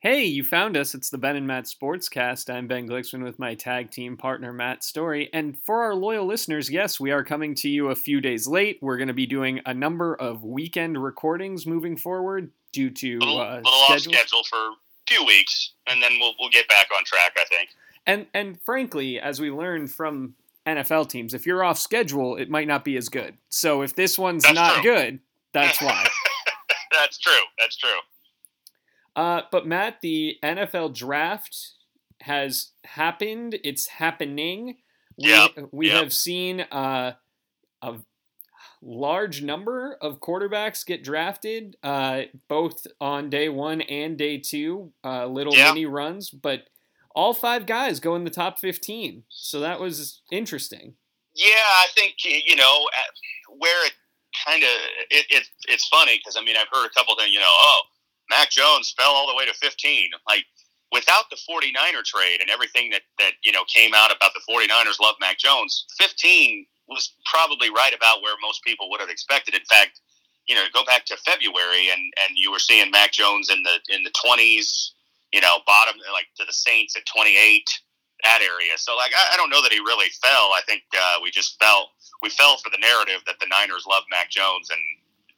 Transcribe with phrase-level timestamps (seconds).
[0.00, 0.94] Hey, you found us.
[0.94, 2.52] It's the Ben and Matt Sportscast.
[2.52, 5.30] I'm Ben Glicksman with my tag team partner Matt Story.
[5.32, 8.78] And for our loyal listeners, yes, we are coming to you a few days late.
[8.82, 13.40] We're going to be doing a number of weekend recordings moving forward due to little,
[13.40, 14.12] uh, little off schedule.
[14.12, 14.74] schedule for a
[15.08, 17.32] few weeks, and then we'll we'll get back on track.
[17.36, 17.70] I think.
[18.06, 20.34] And and frankly, as we learned from
[20.66, 23.34] NFL teams, if you're off schedule, it might not be as good.
[23.48, 24.94] So if this one's That's not true.
[24.94, 25.20] good,
[25.52, 26.06] that's why.
[26.92, 27.32] That's true.
[27.58, 27.98] That's true.
[29.16, 31.72] Uh, but Matt, the NFL draft
[32.20, 33.58] has happened.
[33.64, 34.76] It's happening.
[35.18, 35.96] We, Yep, we yep.
[36.04, 37.14] have seen uh,
[37.80, 37.94] a
[38.82, 44.92] large number of quarterbacks get drafted, uh, both on day one and day two.
[45.02, 45.68] Uh, little Yeah.
[45.72, 46.66] mini runs, but
[47.14, 49.24] all five guys go in the top fifteen.
[49.30, 50.96] So that was interesting.
[51.34, 52.86] Yeah, I think you know
[53.56, 53.92] where it
[54.44, 54.68] kind of
[55.10, 57.32] it, it it's funny because I mean I've heard a couple things.
[57.32, 57.80] You know, oh,
[58.30, 60.10] Mac Jones fell all the way to fifteen.
[60.26, 60.44] Like
[60.92, 65.00] without the 49er trade and everything that that you know came out about the 49ers
[65.00, 69.54] love Mac Jones, fifteen was probably right about where most people would have expected.
[69.54, 70.00] In fact,
[70.46, 73.78] you know, go back to February and and you were seeing Mac Jones in the
[73.94, 74.92] in the twenties.
[75.32, 77.68] You know, bottom like to the Saints at twenty eight
[78.24, 78.78] that area.
[78.78, 80.54] So like I, I don't know that he really fell.
[80.54, 81.90] I think uh, we just fell
[82.22, 84.80] we fell for the narrative that the Niners love Mac Jones, and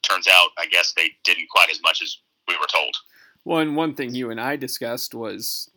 [0.03, 2.17] turns out I guess they didn't quite as much as
[2.49, 2.93] we were told.
[3.45, 5.69] Well, and one thing you and I discussed was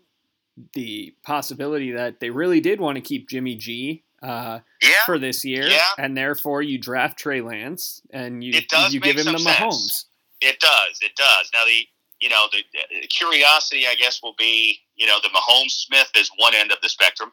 [0.75, 5.45] the possibility that they really did want to keep Jimmy G uh, Yeah, for this
[5.45, 5.81] year, Yeah.
[5.98, 10.05] and therefore you draft Trey Lance and you It does you give him the Mahomes.
[10.41, 10.98] it does.
[11.00, 11.50] It does.
[11.55, 11.87] Now the
[12.20, 12.62] you know the,
[13.00, 16.78] the curiosity I guess will be you know the Mahomes Smith is one end of
[16.83, 17.33] the spectrum.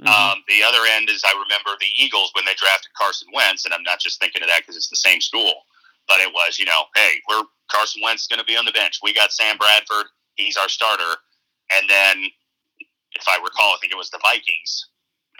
[0.00, 0.08] Mhm.
[0.08, 3.72] Um, the other end is I remember the Eagles when they drafted Carson Wentz, and
[3.74, 5.64] I'm not just thinking of that because it's the same school,
[6.08, 9.00] but it was you know, hey, we're Carson Wentz going to be on the bench.
[9.02, 11.16] We got Sam Bradford, he's our starter,
[11.76, 12.30] and then
[13.14, 14.88] if I recall, I think it was the Vikings.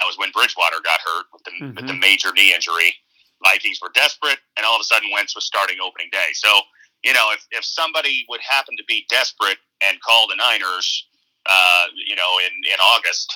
[0.01, 2.95] That was when Bridgewater got hurt with the with the major knee injury.
[3.45, 6.31] Vikings were desperate, and all of a sudden Wentz was starting opening day.
[6.33, 6.49] So
[7.03, 11.07] you know, if if somebody would happen to be desperate and call the Niners,
[11.47, 13.35] uh, you know, in in August,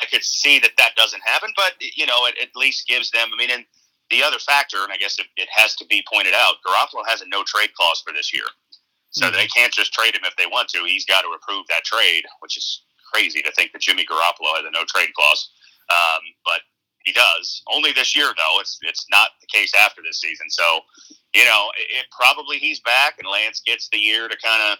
[0.00, 3.28] I could see that that doesn't happen, but you know, it at least gives them.
[3.32, 3.64] I mean, and
[4.12, 7.22] the other factor, and I guess it, it has to be pointed out, Garoppolo has
[7.22, 8.46] a no trade clause for this year,
[9.10, 9.32] so Mhm.
[9.32, 10.84] they can't just trade him if they want to.
[10.84, 14.64] He's got to approve that trade, which is crazy to think that Jimmy Garoppolo has
[14.64, 15.50] a no trade clause,
[15.90, 16.62] um, but
[17.04, 17.62] he does.
[17.66, 18.60] Only this year, though.
[18.60, 20.48] It's it's not the case after this season.
[20.50, 20.82] So,
[21.34, 24.78] you know, it, it probably he's back, and Lance gets the year to kind of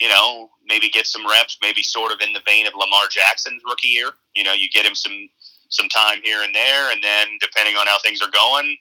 [0.00, 3.62] you know, maybe get some reps, maybe sort of in the vein of Lamar Jackson's
[3.64, 4.10] rookie year.
[4.34, 5.28] You know, you get him some
[5.68, 8.76] some time here and there, and then depending on how things are going,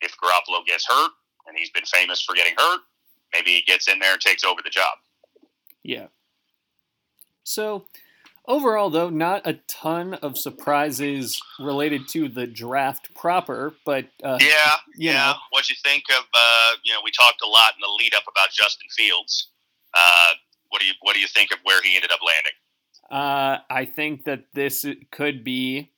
[0.00, 1.10] if Garoppolo gets hurt,
[1.46, 2.80] and he's been famous for getting hurt,
[3.32, 4.98] maybe he gets in there and takes over the job.
[5.82, 6.06] Yeah.
[7.44, 7.86] So
[8.46, 14.74] overall, though, not a ton of surprises related to the draft proper, but uh, Yeah,
[14.96, 15.26] you yeah.
[15.26, 15.34] know.
[15.50, 16.24] What you think of?
[16.34, 19.50] Uh, you know, we talked a lot in the lead up about Justin Fields.
[19.94, 20.34] Uh,
[20.68, 22.52] what do you What do you think of where he ended up landing?
[23.10, 25.92] Uh, I think that this could be,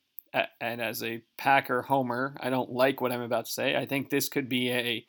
[0.59, 3.75] and as a Packer homer, I don't like what I'm about to say.
[3.75, 5.05] I think this could be a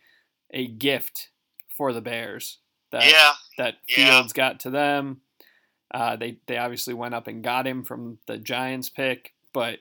[0.51, 1.31] a gift
[1.77, 2.59] for the Bears
[2.91, 4.19] that yeah, that yeah.
[4.19, 5.23] Fields got to them.
[5.93, 9.79] Uh, they they obviously went up and got him from the Giants pick, but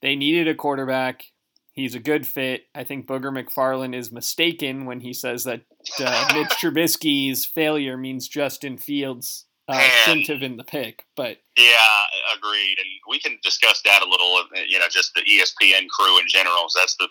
[0.00, 1.24] they needed a quarterback.
[1.72, 2.62] He's a good fit.
[2.74, 5.62] I think Booger McFarland is mistaken when he says that
[6.00, 9.90] uh, Mitch Trubisky's failure means Justin Fields uh, Man.
[10.04, 11.04] shouldn't have been the pick.
[11.16, 12.76] But Yeah, agreed.
[12.78, 14.34] And we can discuss that a little.
[14.36, 16.68] uh, You know, just the ESPN crew in general.
[16.68, 17.08] So that's the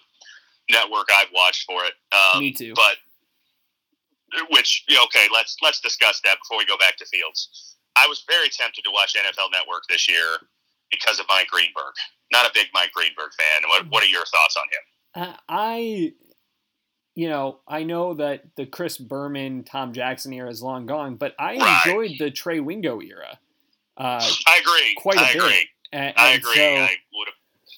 [0.69, 1.93] network I've watched for it.
[2.16, 2.73] Um, me too.
[2.75, 2.97] But
[4.49, 7.75] which okay, let's let's discuss that before we go back to Fields.
[7.95, 10.37] I was very tempted to watch NFL Network this year
[10.91, 11.93] because of Mike Greenberg.
[12.31, 13.69] Not a big Mike Greenberg fan.
[13.69, 14.83] What what are your thoughts on him?
[15.29, 16.13] Uh, I,
[17.16, 21.34] you know, I know that the Chris Berman, Tom Jackson era is long gone, but
[21.40, 21.81] I Right.
[21.86, 23.40] enjoyed the Trey Wingo era.
[23.97, 24.94] Uh, I agree.
[24.97, 25.35] quite a I bit.
[25.41, 25.70] agree.
[25.94, 26.56] and, I agree.
[26.56, 27.35] so- I would have.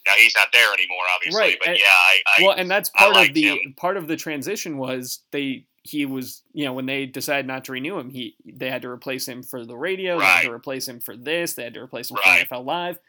[0.08, 1.40] Now he's not there anymore, obviously.
[1.42, 3.74] Right, But and- yeah, I, I well, and that's part of the him.
[3.76, 7.72] part of the transition was they he was you know when they decided not to
[7.74, 10.86] renew him he they had to replace him for the radio they had to replace
[10.88, 12.48] him for this they had to replace him Right.
[12.48, 13.00] for NFL Live.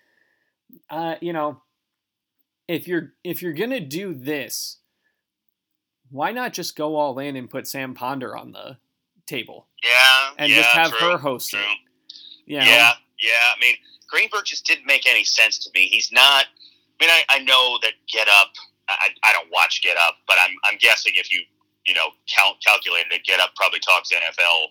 [0.90, 1.60] Uh, you know,
[2.66, 4.78] if you're if you're gonna do this,
[6.10, 8.78] why not just go all in and put Sam Ponder on the
[9.26, 11.60] table yeah, and yeah, just have true, her host true.
[11.60, 11.66] it?
[12.46, 12.64] You know?
[12.64, 13.54] Yeah, yeah.
[13.54, 13.76] I mean,
[14.08, 15.86] Greenberg just didn't make any sense to me.
[15.86, 16.46] He's not.
[17.00, 18.52] I mean, I, I know that Get Up.
[18.88, 21.42] I, I don't watch Get Up, but I'm I'm guessing if you
[21.86, 24.68] you know cal- calculated it, Get Up probably talks NFL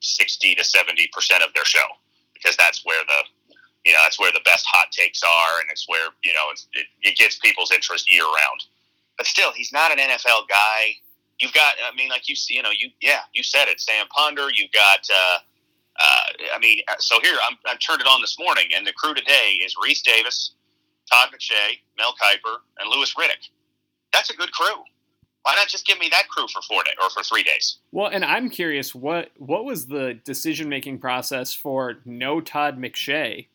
[0.00, 1.86] sixty to seventy percent of their show
[2.34, 5.88] because that's where the you know that's where the best hot takes are, and it's
[5.88, 8.64] where you know it, it gets people's interest year round.
[9.16, 10.96] But still, he's not an NFL guy.
[11.38, 14.06] You've got, I mean, like you, see, you know, you yeah, you said it, Sam
[14.08, 14.48] Ponder.
[14.54, 15.08] You've got.
[15.10, 15.38] Uh,
[16.00, 19.14] uh, I mean, so here I'm, I turned it on this morning, and the crew
[19.14, 20.52] today is Reese Davis,
[21.12, 23.50] Todd McShay, Mel Kiper, and Louis Riddick.
[24.12, 24.82] That's a good crew.
[25.42, 27.78] Why not just give me that crew for four days or for three days?
[27.92, 33.46] Well, and I'm curious what what was the decision making process for no Todd McShay?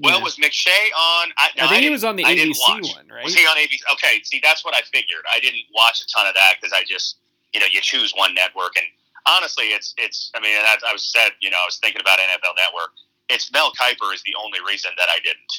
[0.00, 0.24] Well, yeah.
[0.24, 1.32] was McShay on?
[1.36, 2.56] I, I think I he was on the ABC
[2.94, 3.24] one, right?
[3.24, 3.80] Was he on ABC?
[3.92, 5.24] Okay, see, that's what I figured.
[5.32, 7.16] I didn't watch a ton of that because I just,
[7.52, 8.86] you know, you choose one network, and
[9.26, 10.30] honestly, it's it's.
[10.34, 12.92] I mean, I, I was said, you know, I was thinking about NFL Network.
[13.28, 15.52] It's Mel Kiper is the only reason that I didn't,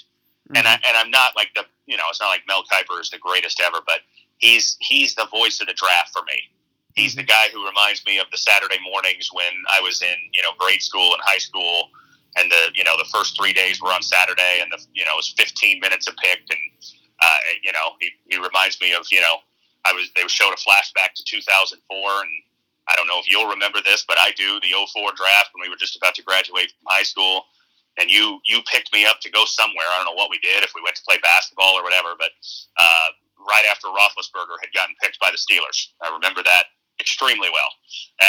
[0.50, 0.58] mm-hmm.
[0.58, 3.10] and I and I'm not like the, you know, it's not like Mel Kiper is
[3.10, 4.02] the greatest ever, but
[4.38, 6.40] he's he's the voice of the draft for me.
[6.96, 7.22] He's mm-hmm.
[7.22, 10.52] the guy who reminds me of the Saturday mornings when I was in you know
[10.58, 11.90] grade school and high school,
[12.36, 15.14] and the you know the first three days were on Saturday, and the you know
[15.14, 16.60] it was 15 minutes a pick, and
[17.22, 19.38] uh, you know he, he reminds me of you know
[19.86, 22.30] I was they showed a flashback to 2004, and
[22.88, 25.70] I don't know if you'll remember this, but I do the 04 draft when we
[25.70, 27.46] were just about to graduate from high school.
[27.98, 29.88] And you you picked me up to go somewhere.
[29.88, 32.12] I don't know what we did, if we went to play basketball or whatever.
[32.20, 32.32] But
[32.76, 33.08] uh,
[33.40, 35.96] right after Roethlisberger had gotten picked by the Steelers.
[36.04, 37.72] I remember that extremely well.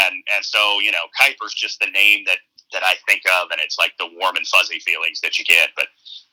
[0.06, 2.38] And and so you know, Kiper's just the name that
[2.72, 5.70] that I think of, and it's like the warm and fuzzy feelings that you get.
[5.76, 5.88] But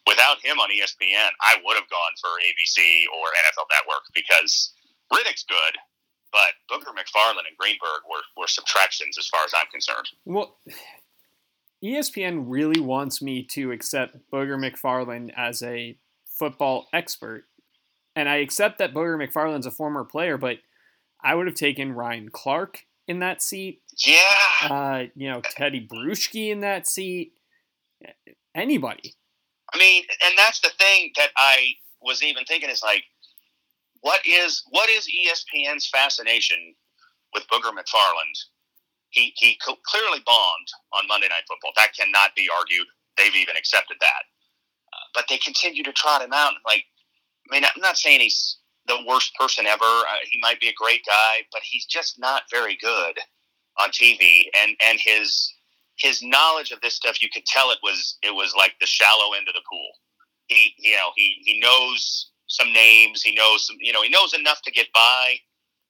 [0.07, 4.73] without him on ESPN, I would have gone for ABC or NFL Network because
[5.11, 5.77] Riddick's good,
[6.31, 10.09] but Booger McFarland and Greenberg were, were subtractions as far as I'm concerned.
[10.25, 10.57] Well,
[11.83, 17.45] ESPN really wants me to accept Booger McFarland as a football expert
[18.15, 20.57] and I accept that Booger McFarland's a former player, but
[21.23, 23.81] I would have taken Ryan Clark in that seat.
[24.05, 24.69] Yeah.
[24.69, 27.33] Uh, you know, Teddy Bruschi in that seat.
[28.55, 29.15] Anybody.
[29.73, 33.03] I mean, and that's the thing that I was even thinking is like,
[34.01, 36.75] what is what is ESPN's fascination
[37.33, 38.37] with Booger McFarland?
[39.09, 41.71] He he clearly bombed on Monday Night Football.
[41.77, 42.87] That cannot be argued.
[43.17, 44.23] They've even accepted that.
[44.91, 46.53] Uh, but they continue to trot him out.
[46.65, 46.83] Like
[47.49, 48.57] I mean, I'm not saying he's
[48.87, 49.83] the worst person ever.
[49.83, 53.19] Uh, he might be a great guy, but he's just not very good
[53.79, 54.43] on TV.
[54.61, 55.53] And and his
[55.97, 59.33] his knowledge of this stuff, you could tell it was it was like the shallow
[59.33, 59.91] end of the pool.
[60.47, 63.21] He you know he he knows some names.
[63.21, 65.35] He knows some you know he knows enough to get by,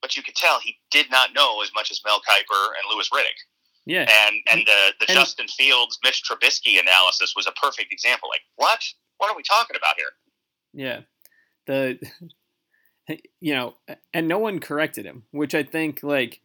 [0.01, 3.09] but you could tell he did not know as much as Mel Kiper and Louis
[3.11, 3.39] Riddick.
[3.85, 4.09] Yeah.
[4.27, 8.29] And and the the and, Justin Fields Mitch Trubisky analysis was a perfect example.
[8.29, 8.81] Like what?
[9.17, 10.09] What are we talking about here?
[10.73, 11.01] Yeah
[11.65, 11.99] the
[13.07, 13.75] you know,
[14.13, 16.41] and no one corrected him, which I think like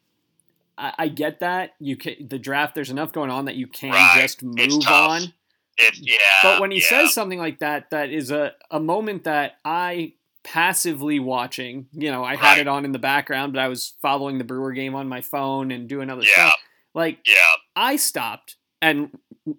[0.76, 2.74] I, I get that you can the draft.
[2.74, 4.18] There's enough going on that you can right.
[4.20, 5.32] just move on.
[5.80, 6.88] It, yeah, but when he yeah.
[6.88, 11.86] says something like that, that is a, a moment that I passively watching.
[11.92, 12.38] You know, I right.
[12.38, 15.20] had it on in the background, but I was following the Brewer game on my
[15.20, 16.32] phone and doing other yeah.
[16.32, 16.56] stuff.
[16.94, 17.34] Like, yeah,
[17.76, 19.16] I stopped and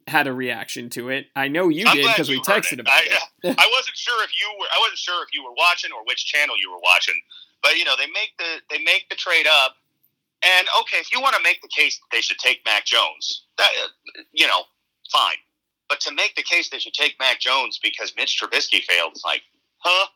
[0.08, 1.28] had a reaction to it.
[1.36, 2.80] I know you I'm did because we texted it.
[2.82, 3.08] about I,
[3.44, 3.58] it.
[3.60, 4.68] I wasn't sure if you were.
[4.74, 7.16] I wasn't sure if you were watching or which channel you were watching.
[7.62, 9.76] But you know, they make the they make the trade up,
[10.44, 13.46] and okay, if you want to make the case that they should take Mac Jones,
[13.58, 13.70] that
[14.32, 14.64] you know,
[15.12, 15.38] fine.
[15.88, 19.26] But to make the case they should take Mac Jones because Mitch Trubisky failed, it's
[19.26, 19.42] like,
[19.80, 20.08] huh?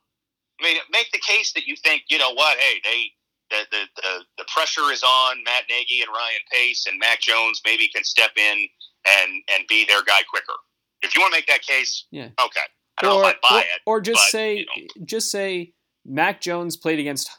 [0.60, 2.58] I mean, make the case that you think, you know what?
[2.60, 3.12] Hey, they
[3.50, 7.62] the, the, the, the pressure is on Matt Nagy and Ryan Pace, and Mac Jones
[7.66, 8.68] maybe can step in
[9.06, 9.43] and and
[9.74, 10.54] be their guy quicker.
[11.02, 12.62] If you want to make that case, yeah, okay.
[12.98, 13.66] I don't or, I buy or, it.
[13.86, 15.06] Or just but, say, you know.
[15.06, 15.74] just say,
[16.06, 17.30] Mac Jones played against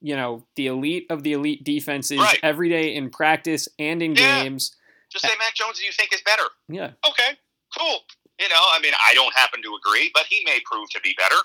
[0.00, 2.38] you know the elite of the elite defenses right.
[2.42, 4.42] every day in practice and in yeah.
[4.42, 4.76] games.
[5.10, 6.42] Just say Mac Jones do you think is better.
[6.68, 6.90] Yeah.
[7.08, 7.38] Okay.
[7.78, 8.00] Cool.
[8.40, 11.14] You know, I mean, I don't happen to agree, but he may prove to be
[11.16, 11.40] better.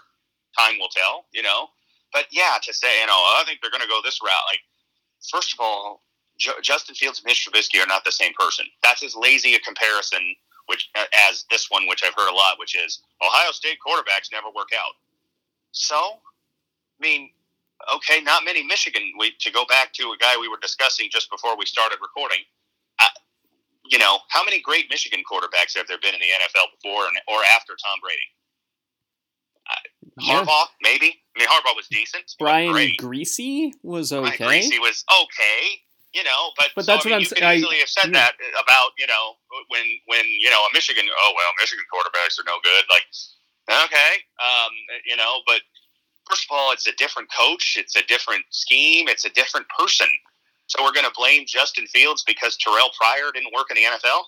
[0.58, 1.26] Time will tell.
[1.32, 1.68] You know,
[2.12, 4.44] but yeah, to say you know, oh, I think they're going to go this route.
[4.52, 4.62] Like,
[5.32, 6.02] first of all,
[6.62, 8.66] Justin Fields and Mitch Trubisky are not the same person.
[8.82, 10.36] That's as lazy a comparison
[10.70, 10.90] which
[11.28, 14.70] as this one, which I've heard a lot, which is Ohio State quarterbacks never work
[14.78, 14.94] out.
[15.72, 17.32] So, I mean,
[17.96, 19.02] okay, not many Michigan.
[19.18, 22.46] We, to go back to a guy we were discussing just before we started recording.
[23.00, 23.08] Uh,
[23.84, 27.18] you know, how many great Michigan quarterbacks have there been in the NFL before and,
[27.28, 28.22] or after Tom Brady?
[29.72, 31.20] Uh, Harbaugh, maybe.
[31.36, 32.36] I mean, Harbaugh was decent.
[32.38, 34.38] Brian Griese was okay.
[34.38, 35.82] Brian Griese was okay
[36.14, 37.44] you know, but, but that's so, what I mean, I'm saying.
[37.44, 38.26] You could easily have said yeah.
[38.26, 39.38] that about, you know,
[39.70, 41.06] when when you know a Michigan.
[41.06, 42.84] Oh well, Michigan quarterbacks are no good.
[42.90, 43.06] Like,
[43.86, 44.74] okay, um,
[45.06, 45.62] you know, but
[46.30, 47.76] first of all, it's a different coach.
[47.78, 49.08] It's a different scheme.
[49.08, 50.08] It's a different person.
[50.68, 54.22] So we're going to blame Justin Fields because Terrell Pryor didn't work in the NFL?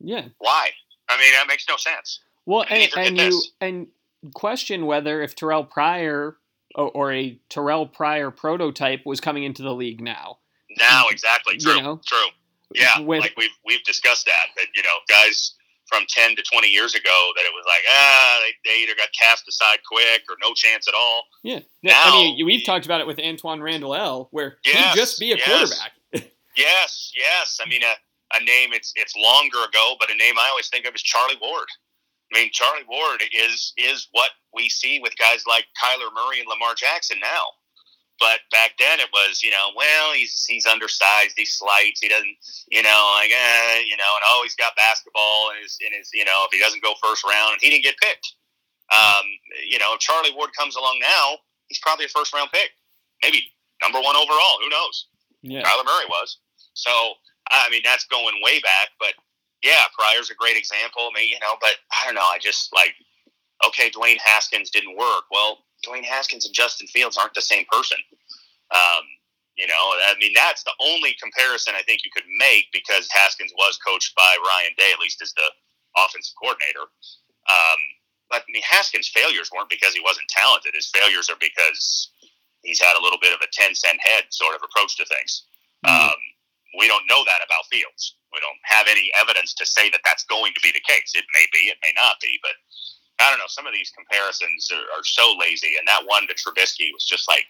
[0.00, 0.28] Yeah.
[0.38, 0.70] Why?
[1.08, 2.20] I mean, that makes no sense.
[2.46, 3.86] Well, I and, and you and
[4.34, 6.36] question whether if Terrell Pryor
[6.74, 10.38] or, or a Terrell Pryor prototype was coming into the league now.
[10.78, 11.54] Now, exactly.
[11.54, 11.82] You True.
[11.82, 12.26] know, True.
[12.74, 13.00] Yeah.
[13.00, 15.54] with- like we've, we've discussed that, that, you know, guys
[15.86, 19.08] from 10 to 20 years ago that it was like, ah, they, they either got
[19.18, 21.22] cast aside quick or no chance at all.
[21.44, 21.60] Yeah.
[21.82, 25.20] Now- I mean, we've talked about it with Antwaan Randle El, where Yes, he'd just
[25.20, 25.46] be a yes.
[25.48, 25.92] quarterback.
[26.56, 27.58] Yes, yes.
[27.64, 27.92] I mean, a,
[28.34, 31.36] a name it's it's longer ago, but a name I always think of is Charlie
[31.40, 31.68] Ward.
[32.34, 36.48] I mean, Charlie Ward is is what we see with guys like Kyler Murray and
[36.48, 37.44] Lamar Jackson now.
[38.18, 42.36] But back then it was, you know, well, he's he's undersized, he's slight, he doesn't,
[42.68, 46.10] you know, like, eh, you know, and oh, he's got basketball in his in his,
[46.14, 48.32] you know, if he doesn't go first round, and he didn't get picked.
[48.94, 49.26] Um,
[49.68, 52.70] you know, if Charlie Ward comes along now, he's probably a first round pick,
[53.22, 53.42] maybe
[53.82, 54.62] number one overall.
[54.62, 55.08] Who knows?
[55.42, 55.62] Yeah.
[55.62, 56.38] Kyler Murray was.
[56.72, 56.90] So
[57.50, 58.96] I mean, that's going way back.
[58.98, 59.14] But
[59.62, 61.10] yeah, Pryor's a great example.
[61.10, 62.24] I mean, you know, but I don't know.
[62.24, 62.94] I just like
[63.64, 65.24] okay, Dwayne Haskins didn't work.
[65.30, 67.98] Well, Dwayne Haskins and Justin Fields aren't the same person.
[68.70, 69.04] Um,
[69.56, 73.52] you know, I mean, that's the only comparison I think you could make because Haskins
[73.56, 75.48] was coached by Ryan Day, at least as the
[75.96, 76.92] offensive coordinator.
[77.48, 77.80] Um,
[78.28, 80.74] but I mean, Haskins' failures weren't because he wasn't talented.
[80.74, 82.10] His failures are because
[82.62, 85.46] he's had a little bit of a 10 cent head sort of approach to things.
[85.86, 86.10] Mhm.
[86.12, 86.20] Um,
[86.76, 88.16] we don't know that about Fields.
[88.34, 91.14] We don't have any evidence to say that that's going to be the case.
[91.14, 92.52] It may be, it may not be, but
[93.20, 93.48] I don't know.
[93.48, 97.28] Some of these comparisons are, are so lazy, and that one to Trubisky was just
[97.28, 97.44] like,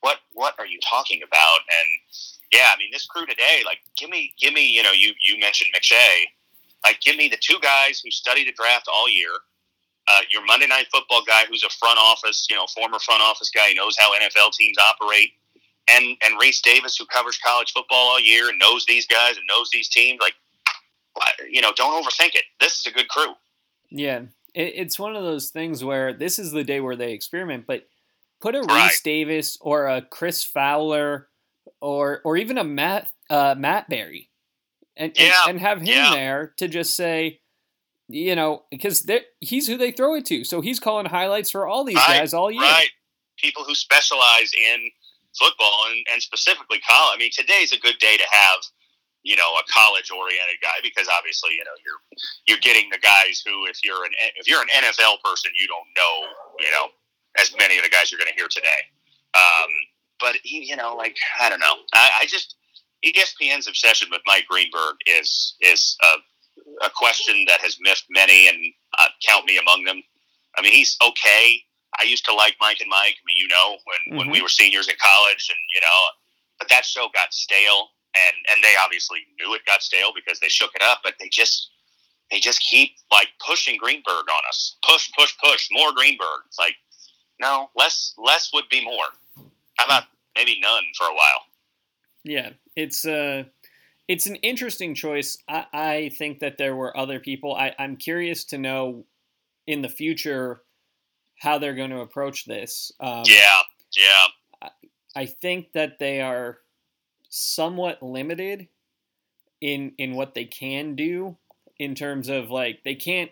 [0.00, 1.60] what What are you talking about?
[1.68, 1.88] And
[2.52, 5.38] yeah, I mean, this crew today, like, give me, give me, you know, you you
[5.38, 6.24] mentioned McShay,
[6.84, 9.30] like, give me the two guys who studied the draft all year.
[10.06, 13.48] Uh, your Monday Night Football guy, who's a front office, you know, former front office
[13.48, 15.30] guy, he knows how NFL teams operate
[15.88, 19.46] and and Reese Davis, who covers college football all year and knows these guys and
[19.48, 20.34] knows these teams, like
[21.48, 22.44] you know, don't overthink it.
[22.60, 23.34] This is a good crew.
[23.90, 24.22] Yeah,
[24.54, 27.86] it's one of those things where this is the day where they experiment, but
[28.40, 28.84] put a Right.
[28.88, 31.28] Reese Davis or a Chris Fowler
[31.80, 34.30] or or even a Matt uh, Matt Berry,
[34.96, 36.10] and, and- Yeah, and have him yeah.
[36.14, 37.40] there to just say,
[38.08, 39.08] you know, because
[39.40, 42.34] he's who they throw it to, so he's calling highlights for all these Right, guys
[42.34, 42.60] all year.
[42.62, 42.90] Right.
[43.38, 44.90] People who specialize in
[45.38, 47.16] football and, and specifically college.
[47.16, 48.60] I mean, today's a good day to have,
[49.24, 52.00] you know, a college oriented guy because obviously, you know, you're
[52.46, 55.88] you're getting the guys who if you're an if you're an NFL person, you don't
[55.96, 56.14] know,
[56.60, 56.92] you know,
[57.40, 58.84] as many of the guys you're going to hear today.
[59.34, 59.70] Um,
[60.20, 61.74] but he, you know, like I don't know.
[61.94, 62.54] I, I just
[63.04, 68.58] ESPN's obsession with Mike Greenberg is is a, a question that has miffed many, and
[68.98, 70.02] uh, count me among them.
[70.56, 71.64] I mean, he's okay.
[72.00, 73.16] I used to like Mike and Mike.
[73.16, 75.98] I mean, you know, when, when we were seniors in college, and you know,
[76.58, 80.48] but that show got stale, and and they obviously knew it got stale because they
[80.48, 81.00] shook it up.
[81.02, 81.70] But they just
[82.30, 86.42] they just keep like pushing Greenberg on us, push, push, push, more Greenberg.
[86.46, 86.76] It's like
[87.40, 89.44] no, less less would be more.
[89.78, 90.04] How about
[90.36, 91.42] maybe none for a while?
[92.24, 93.44] Yeah, it's uh
[94.08, 95.38] it's an interesting choice.
[95.48, 97.54] I, I think that there were other people.
[97.54, 99.06] I, I'm curious to know
[99.66, 100.62] in the future
[101.38, 102.92] how they're going to approach this.
[103.00, 103.62] Um, yeah,
[103.96, 104.68] yeah,
[105.16, 106.58] I think that they are
[107.34, 108.68] somewhat limited
[109.60, 111.36] in in what they can do
[111.78, 113.30] in terms of like they can't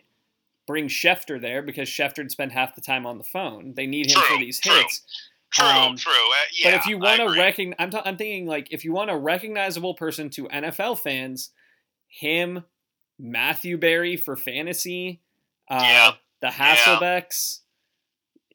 [0.66, 3.74] bring Schefter there because Schefter'd spend half the time on the phone.
[3.74, 4.74] They need him for these true.
[4.74, 5.02] hits.
[5.52, 6.12] true, Um, true.
[6.12, 8.92] Uh, yeah, but if you want to recognize, I'm, ta- I'm thinking like if you
[8.92, 11.50] want a recognizable person to NFL fans,
[12.08, 12.64] him,
[13.18, 15.20] Matthew Berry for fantasy,
[15.68, 16.12] uh, Yeah.
[16.40, 17.58] the Hasselbecks.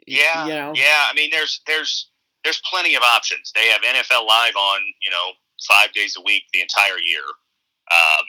[0.08, 1.04] Yeah, you know, yeah.
[1.10, 2.10] I mean, there's there's
[2.48, 3.52] there's plenty of options.
[3.54, 5.36] They have NFL Live on, you know,
[5.68, 7.28] five days a week the entire year.
[7.92, 8.26] Um,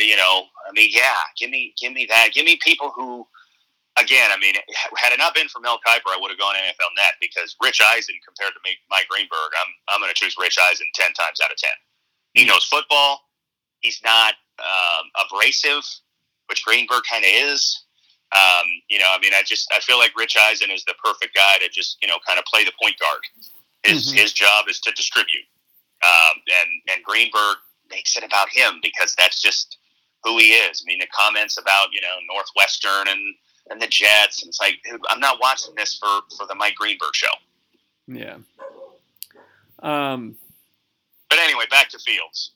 [0.00, 1.20] you know, I mean, yeah.
[1.38, 2.30] Give me give me that.
[2.32, 3.26] Give me people who,
[3.98, 4.54] again, I mean,
[4.96, 7.80] had it not been for Mel Kiper, I would have gone NFL Net because Rich
[7.92, 11.38] Eisen compared to me, Mike Greenberg, I'm I'm going to choose Rich Eisen ten times
[11.44, 11.76] out of ten.
[12.32, 13.20] He knows football.
[13.80, 15.84] He's not um, abrasive,
[16.48, 17.84] which Greenberg kind of is.
[18.34, 21.34] Um, you know, I mean, I just I feel like Rich Eisen is the perfect
[21.34, 23.20] guy to just you know kind of play the point guard.
[23.84, 24.16] His Mhm.
[24.16, 25.44] his job is to distribute,
[26.02, 27.56] um, and and Greenberg
[27.90, 29.76] makes it about him because that's just
[30.24, 30.82] who he is.
[30.82, 33.34] I mean, the comments about you know Northwestern and
[33.70, 36.76] and the Jets, and it's like dude, I'm not watching this for for the Mike
[36.76, 37.34] Greenberg show.
[38.06, 38.38] yeah.
[39.82, 40.36] Um,
[41.28, 42.52] But anyway, back to Fields.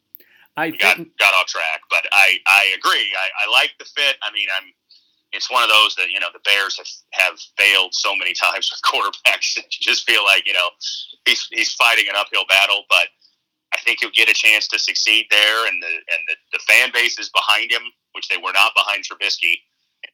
[0.57, 3.15] I got got off track, but I I agree.
[3.15, 4.17] I, I like the fit.
[4.23, 4.73] I mean, I'm.
[5.37, 8.73] It's one of those that you know the Bears have have failed so many times
[8.73, 9.57] with quarterbacks.
[9.57, 10.69] you just feel like you know
[11.27, 12.85] he's he's fighting an uphill battle.
[12.89, 13.09] But
[13.75, 16.91] I think he'll get a chance to succeed there, and the and the, the fan
[16.93, 19.61] base is behind him, which they were not behind Trubisky.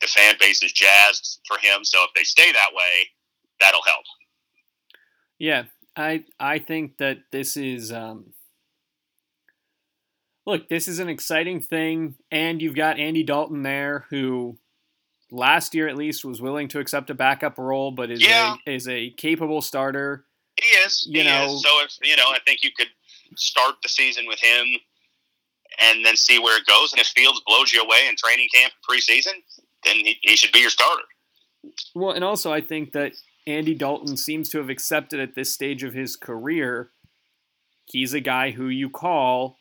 [0.01, 3.09] The fan base is jazzed for him, so if they stay that way,
[3.61, 4.05] that'll help.
[5.39, 5.65] Yeah,
[5.97, 8.33] I I think that this is um,
[10.47, 14.59] look, this is an exciting thing, and you've got Andy Dalton there, who
[15.33, 18.57] last year at least was willing to accept a backup role, but is Yeah.
[18.67, 20.27] a, is a capable starter.
[20.61, 21.63] He is, You he know- is.
[21.63, 22.91] So if you know, I think you could
[23.37, 24.67] start the season with him,
[25.81, 26.93] and then see where it goes.
[26.93, 29.33] And if Fields blows you away in training camp preseason,
[29.85, 31.05] then he, he should be your starter.
[31.95, 33.13] Well, and also I think that
[33.47, 36.91] Andy Dalton seems to have accepted at this stage of his career,
[37.87, 39.59] he's a guy who you call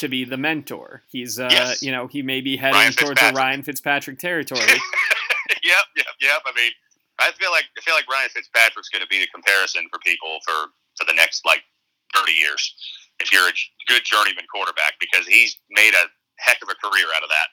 [0.00, 1.02] to be the mentor.
[1.08, 1.82] He's, uh, Yes.
[1.82, 3.36] you know, he may be heading Ryan towards the Fitzpatrick.
[3.36, 4.60] Ryan Fitzpatrick territory.
[5.62, 6.42] yep, yep, yep.
[6.44, 6.72] I mean,
[7.18, 10.38] I feel like I feel like Ryan Fitzpatrick's going to be the comparison for people
[10.46, 10.66] for
[10.98, 11.62] for the next like
[12.14, 12.74] thirty years.
[13.20, 13.52] If you're a
[13.86, 16.06] good journeyman quarterback, because he's made a
[16.38, 17.48] heck of a career out of that.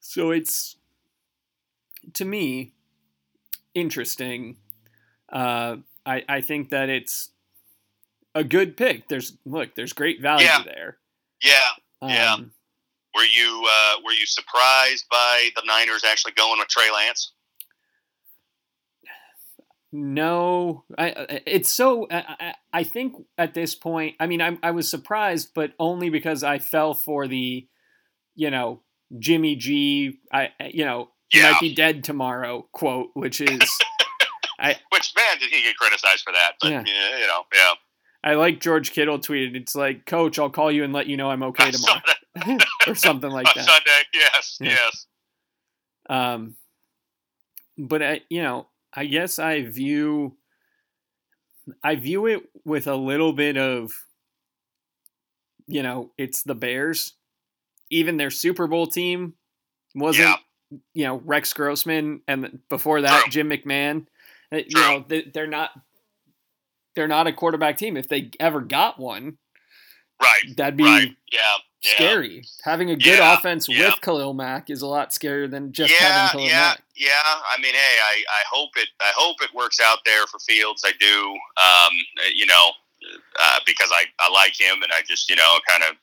[0.00, 0.76] So it's
[2.14, 2.72] to me
[3.74, 4.56] interesting.
[5.32, 7.30] Uh, I I think that it's
[8.34, 9.08] a good pick.
[9.08, 10.62] There's look, there's great value Yeah.
[10.64, 10.98] there.
[11.44, 11.60] Yeah.
[12.02, 12.36] Um, Yeah.
[13.14, 17.32] Were you uh, were you surprised by the Niners actually going with Trey Lance?
[19.92, 22.08] No, I, I- it's so.
[22.10, 26.10] I, I- I think at this point, I mean, I, I was surprised, but only
[26.10, 27.68] because I fell for the,
[28.34, 28.82] you know,
[29.20, 30.18] Jimmy G.
[30.32, 31.52] I, you know, he Yeah.
[31.52, 33.60] might be dead tomorrow quote, which is,
[34.90, 36.54] Which man did he get criticized for that?
[36.60, 37.72] But yeah, you know, yeah.
[38.24, 39.54] I like George Kittle tweeted.
[39.54, 42.00] It's like, Coach, I'll call you and let you know I'm okay tomorrow,
[42.86, 43.64] or something like on that.
[43.66, 44.00] Sunday.
[44.14, 44.70] Yes, Yeah.
[44.70, 45.06] yes.
[46.08, 46.56] Um,
[47.76, 50.36] but I, you know, I guess I view,
[51.82, 53.92] I view it with a little bit of,
[55.66, 57.12] you know, it's the Bears.
[57.90, 59.34] Even their Super Bowl team
[59.94, 60.28] wasn't,
[60.70, 60.78] Yeah.
[60.94, 63.30] you know, Rex Grossman, and before that True.
[63.30, 64.06] Jim McMahon.
[64.52, 64.82] Uh, You True.
[65.08, 65.70] know, they're not,
[66.94, 67.96] they're not a quarterback team.
[67.96, 69.38] If they ever got one,
[70.22, 70.56] Right.
[70.56, 71.08] that'd be right.
[71.32, 71.40] Yeah.
[71.82, 71.92] Yeah.
[71.96, 72.44] scary.
[72.62, 73.90] Having a good Yeah, offense yeah.
[73.90, 76.82] with Khalil Mack is a lot scarier than just yeah, having Khalil yeah, Mack.
[76.96, 77.10] yeah.
[77.50, 78.88] I mean, hey, I, I hope it.
[79.00, 80.82] I hope it works out there for Fields.
[80.86, 81.30] I do.
[81.60, 81.92] Um,
[82.34, 82.70] you know,
[83.38, 85.96] uh, because I, I like him, and I just you know kind of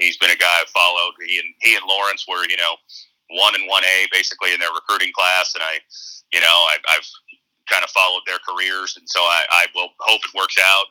[0.00, 1.12] he's been a guy I've followed.
[1.24, 2.74] He and he and Lawrence were you know
[3.30, 5.78] one and one A basically in their recruiting class, and I
[6.32, 7.06] you know I, I've
[7.70, 10.86] kind of followed their careers, and so I, I will hope it works out.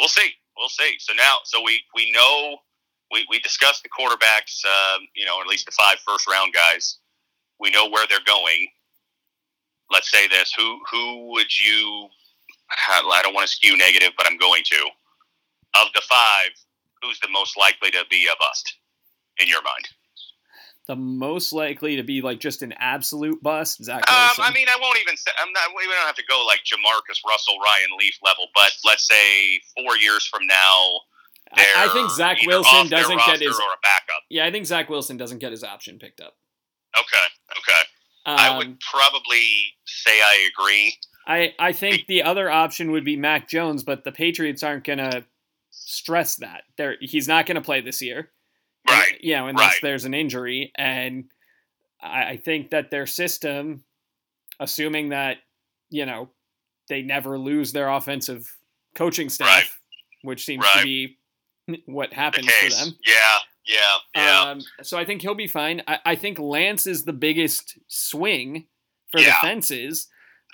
[0.00, 0.30] We'll see.
[0.56, 0.96] We'll see.
[1.00, 2.58] So now, so we we know
[3.12, 6.98] we, we discussed the quarterbacks, um, you know, at least the five first round guys.
[7.60, 8.68] We know where they're going.
[9.90, 12.08] Let's say this: who who would you?
[12.70, 14.76] I don't want to skew negative, but I'm going to.
[15.80, 16.50] Of the five,
[17.02, 18.76] who's the most likely to be a bust
[19.40, 19.88] in your mind?
[20.88, 24.78] The most likely to be like just an absolute bust, Zach Um, I mean, I
[24.80, 25.30] won't even say.
[25.38, 25.68] I'm not.
[25.76, 29.98] We don't have to go like Jamarcus Russell, Ryan Leaf level, but let's say four
[29.98, 31.00] years from now,
[31.52, 33.54] I, I think Zach Wilson doesn't get his.
[33.54, 34.22] or a backup.
[34.30, 36.36] Yeah, I think Zach Wilson doesn't get his option picked up.
[36.98, 37.80] Okay, okay.
[38.26, 40.96] Um, I would probably say I agree.
[41.26, 45.24] I, I think the other option would be Mac Jones, but the Patriots aren't gonna
[45.70, 46.62] stress that.
[46.76, 48.30] They're, he's not gonna play this year.
[48.90, 49.18] Right.
[49.20, 49.82] You know, unless right.
[49.82, 50.72] there's an injury.
[50.76, 51.24] And
[52.02, 53.84] I, I think that their system,
[54.60, 55.38] assuming that,
[55.90, 56.30] you know,
[56.88, 58.46] they never lose their offensive
[58.94, 59.68] coaching staff, Right.
[60.22, 61.18] which seems to be
[61.86, 62.94] what happens for them.
[63.06, 63.14] Yeah,
[63.66, 64.40] yeah, yeah.
[64.50, 65.82] Um, so I think he'll be fine.
[65.86, 68.66] I, I think Lance is the biggest swing
[69.10, 69.36] for Yeah.
[69.42, 70.08] the fences.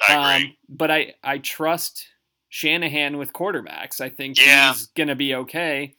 [0.09, 0.47] I agree.
[0.49, 2.05] Um, but I, I trust
[2.49, 4.01] Shanahan with quarterbacks.
[4.01, 4.73] I think Yeah.
[4.73, 5.95] he's going to be okay.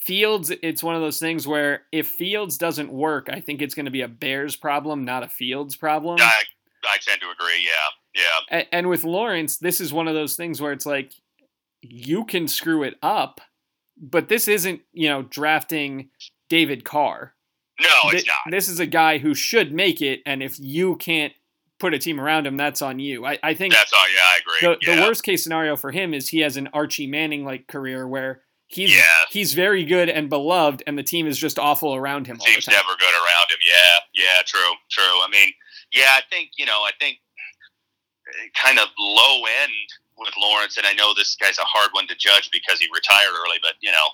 [0.00, 3.84] Fields, it's one of those things where if Fields doesn't work, I think it's going
[3.84, 6.16] to be a Bears problem, not a Fields problem.
[6.20, 6.42] I,
[6.88, 7.62] I tend to agree.
[7.64, 8.60] Yeah, yeah.
[8.60, 11.12] A- and with Lawrence, this is one of those things where it's like
[11.82, 13.40] you can screw it up,
[14.00, 16.08] but this isn't, you know, drafting
[16.48, 17.34] David Carr.
[17.80, 18.50] No, it's Thi- not.
[18.50, 21.34] This is a guy who should make it, and if you can't
[21.78, 23.26] put a team around him, that's on you.
[23.26, 24.08] I, I think That's all.
[24.08, 24.78] Yeah, I agree.
[24.86, 24.96] the, yeah.
[24.96, 28.42] the worst case scenario for him is he has an Archie Manning like career where
[28.70, 29.02] he's Yeah.
[29.30, 32.66] he's very good and beloved, and the team is just awful around him the Team's
[32.68, 33.58] never good around him.
[33.62, 35.04] Yeah, yeah, true, true.
[35.04, 35.52] I mean,
[35.92, 37.18] yeah, I think you know, I think
[38.54, 39.72] kind of low end
[40.16, 43.32] with Lawrence, and I know this guy's a hard one to judge because he retired
[43.34, 44.06] early, but you know,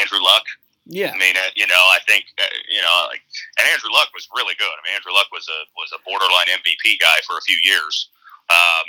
[0.00, 0.44] Andrew Luck.
[0.86, 3.22] Yeah, I mean, uh, you know, I think uh, you know, like,
[3.60, 4.72] and Andrew Luck was really good.
[4.74, 8.10] I mean, Andrew Luck was a was a borderline MVP guy for a few years.
[8.50, 8.86] Um,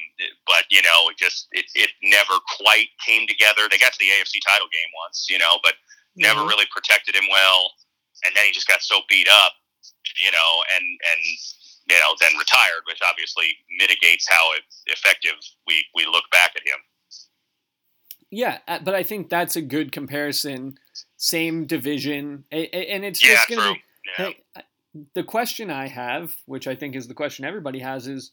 [0.48, 3.70] but you know, it just it, it never quite came together.
[3.70, 6.26] They got to the AFC title game once, you know, but mm-hmm.
[6.26, 7.72] never really protected him well.
[8.26, 9.54] And then he just got so beat up,
[10.24, 11.22] you know, and and
[11.90, 14.52] you know, then retired, which obviously mitigates how
[14.88, 16.80] effective we we look back at him.
[18.32, 20.78] Yeah, uh, but I think that's a good comparison.
[21.18, 23.80] Same division, and it's just going to.
[24.18, 24.32] Yeah.
[24.56, 24.64] Hey,
[25.14, 28.32] the question I have, which I think is the question everybody has, is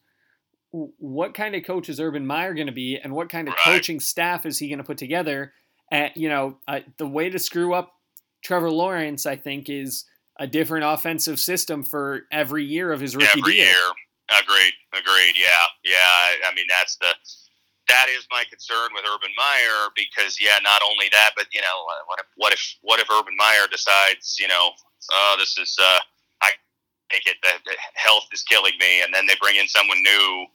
[0.71, 3.75] what kind of coach is Urban Meyer going to be, and what kind of right.
[3.75, 5.53] coaching staff is he going to put together?
[5.91, 7.95] And you know, uh, the way to screw up
[8.43, 10.05] Trevor Lawrence, I think, is
[10.39, 13.65] a different offensive system for every year of his rookie every deal.
[13.65, 13.91] year.
[14.29, 14.75] Agreed.
[14.93, 15.35] Agreed.
[15.37, 15.65] Yeah.
[15.85, 16.49] Yeah.
[16.49, 17.09] I mean, that's the
[17.89, 21.85] that is my concern with Urban Meyer because yeah, not only that, but you know,
[22.07, 24.71] what if what if what if Urban Meyer decides, you know,
[25.11, 25.99] oh, this is uh,
[27.11, 27.61] I take it that
[27.95, 30.47] health is killing me, and then they bring in someone new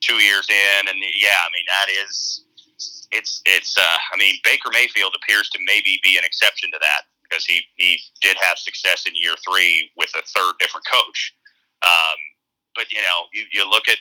[0.00, 2.44] two years in, and yeah, I mean that is
[3.10, 7.02] it's it's uh, I mean Baker Mayfield appears to maybe be an exception to that
[7.22, 11.34] because he he did have success in year three with a third different coach.
[11.82, 12.18] Um,
[12.74, 13.98] but you know, you, you look at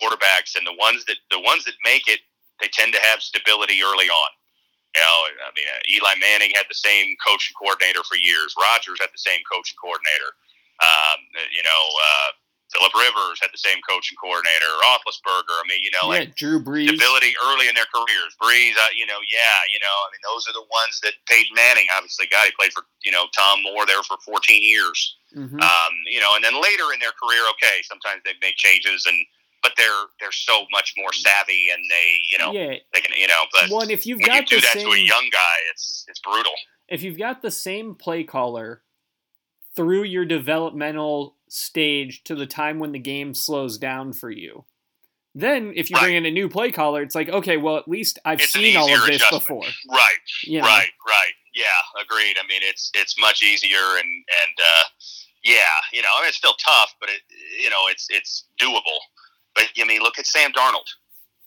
[0.00, 2.20] quarterbacks and the ones that the ones that make it,
[2.60, 4.30] they tend to have stability early on.
[4.94, 8.54] You know, I mean, uh, Eli Manning had the same coach and coordinator for years.
[8.54, 10.38] Rodgers had the same coach and coordinator.
[10.82, 11.18] Um,
[11.54, 12.30] you know, uh,
[12.74, 14.66] Philip Rivers had the same coach and coordinator.
[14.82, 15.54] Roethlisberger.
[15.54, 16.90] I mean, you know, yeah, like Drew Brees.
[16.90, 18.34] Stability early in their careers.
[18.42, 21.54] Brees, uh, you know, yeah, you know, I mean, those are the ones that Peyton
[21.54, 24.98] Manning, obviously, God, he played for you know Tom Moore there for 14 years.
[25.36, 25.60] Mm-hmm.
[25.62, 29.18] Um, you know, and then later in their career, okay, sometimes they make changes and
[29.62, 32.76] but they're they're so much more savvy and they you know yeah.
[32.92, 34.98] they can you know but one if you've got you do that same, to a
[34.98, 36.52] young guy it's it's brutal
[36.86, 38.82] if you've got the same play caller
[39.76, 44.64] through your developmental stage to the time when the game slows down for you
[45.34, 46.04] then if you right.
[46.04, 48.76] bring in a new play caller it's like okay well at least i've it's seen
[48.76, 49.42] all of this adjustment.
[49.42, 50.66] before right you know?
[50.66, 54.84] right right yeah agreed i mean it's it's much easier and and uh
[55.44, 55.60] yeah
[55.92, 57.20] you know I mean, it's still tough but it
[57.62, 58.98] you know it's it's doable
[59.54, 60.90] but I mean, look at Sam Darnold.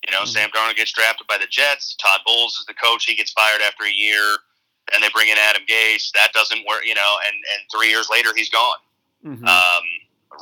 [0.05, 0.27] You know, mm-hmm.
[0.27, 1.95] Sam Darnold gets drafted by the Jets.
[2.01, 3.05] Todd Bowles is the coach.
[3.05, 4.37] He gets fired after a year.
[4.93, 6.11] And they bring in Adam Gase.
[6.13, 6.85] That doesn't work.
[6.85, 8.79] You know, and and three years later, he's gone.
[9.25, 9.45] Mm-hmm.
[9.45, 9.85] Um,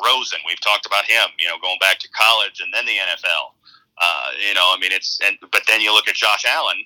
[0.04, 1.30] Rosen, we've talked about him.
[1.40, 3.56] You know, going back to college and then the NFL.
[3.98, 6.78] Uh, you know, I mean, it's and but then you look at Josh Allen,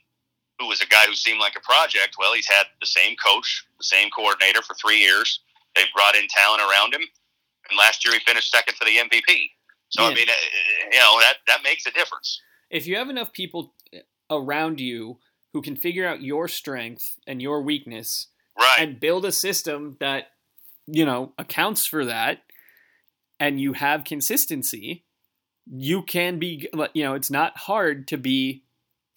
[0.59, 2.15] who was a guy who seemed like a project.
[2.19, 5.39] Well, he's had the same coach, the same coordinator for three years.
[5.75, 9.51] They've brought in talent around him, and last year he finished second for the MVP.
[9.89, 10.09] So yeah.
[10.09, 10.33] I mean, uh,
[10.91, 12.41] you know that that makes a difference.
[12.69, 13.73] If you have enough people
[14.29, 15.17] around you
[15.53, 18.77] who can figure out your strength and your weakness, right.
[18.79, 20.27] and build a system that
[20.88, 22.39] you know accounts for that,
[23.39, 25.05] and you have consistency,
[25.65, 26.69] you can be.
[26.93, 28.63] You know, it's not hard to be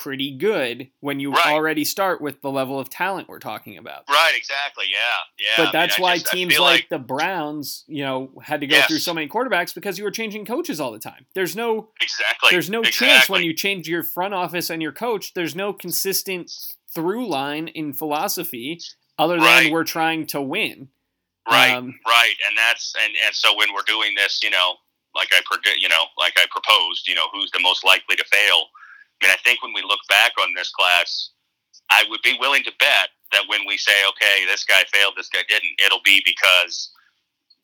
[0.02, 1.46] pretty good when you right.
[1.46, 4.02] already start with the level of talent we're talking about.
[4.08, 4.86] Right, exactly.
[4.90, 4.98] Yeah.
[5.38, 5.64] Yeah.
[5.64, 8.66] But that's I mean, why just, teams like, like, the Browns, you know, had to
[8.66, 8.88] go yes.
[8.88, 11.24] through so many quarterbacks because you were changing coaches all the time.
[11.36, 12.48] There's no Exactly.
[12.50, 13.06] There's no exactly.
[13.06, 16.50] chance when you change your front office and your coach, there's no consistent
[16.92, 18.80] through line in philosophy
[19.18, 19.72] other than right.
[19.72, 20.88] we're trying to win.
[21.48, 21.74] Right.
[21.74, 22.34] Um, right.
[22.48, 24.74] And that's and and so when we're doing this, you know,
[25.14, 25.40] like I
[25.78, 28.64] you know, like I proposed, you know, who's the most likely to fail?
[29.22, 31.30] I mean, I think when we look back on this class,
[31.90, 35.28] I would be willing to bet that when we say, okay, this guy failed, this
[35.28, 36.90] guy didn't, it'll be because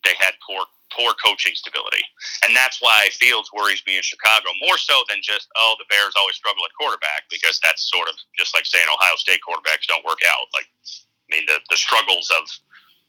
[0.04, 0.62] they had poor
[0.94, 2.00] poor coaching stability.
[2.46, 6.14] And that's why Fields worries me in Chicago more so than just, oh, the Bears
[6.16, 10.04] always struggle at quarterback, because that's sort of just like saying Ohio State quarterbacks don't
[10.06, 10.48] work out.
[10.54, 12.48] Like, I mean, the, the struggles of,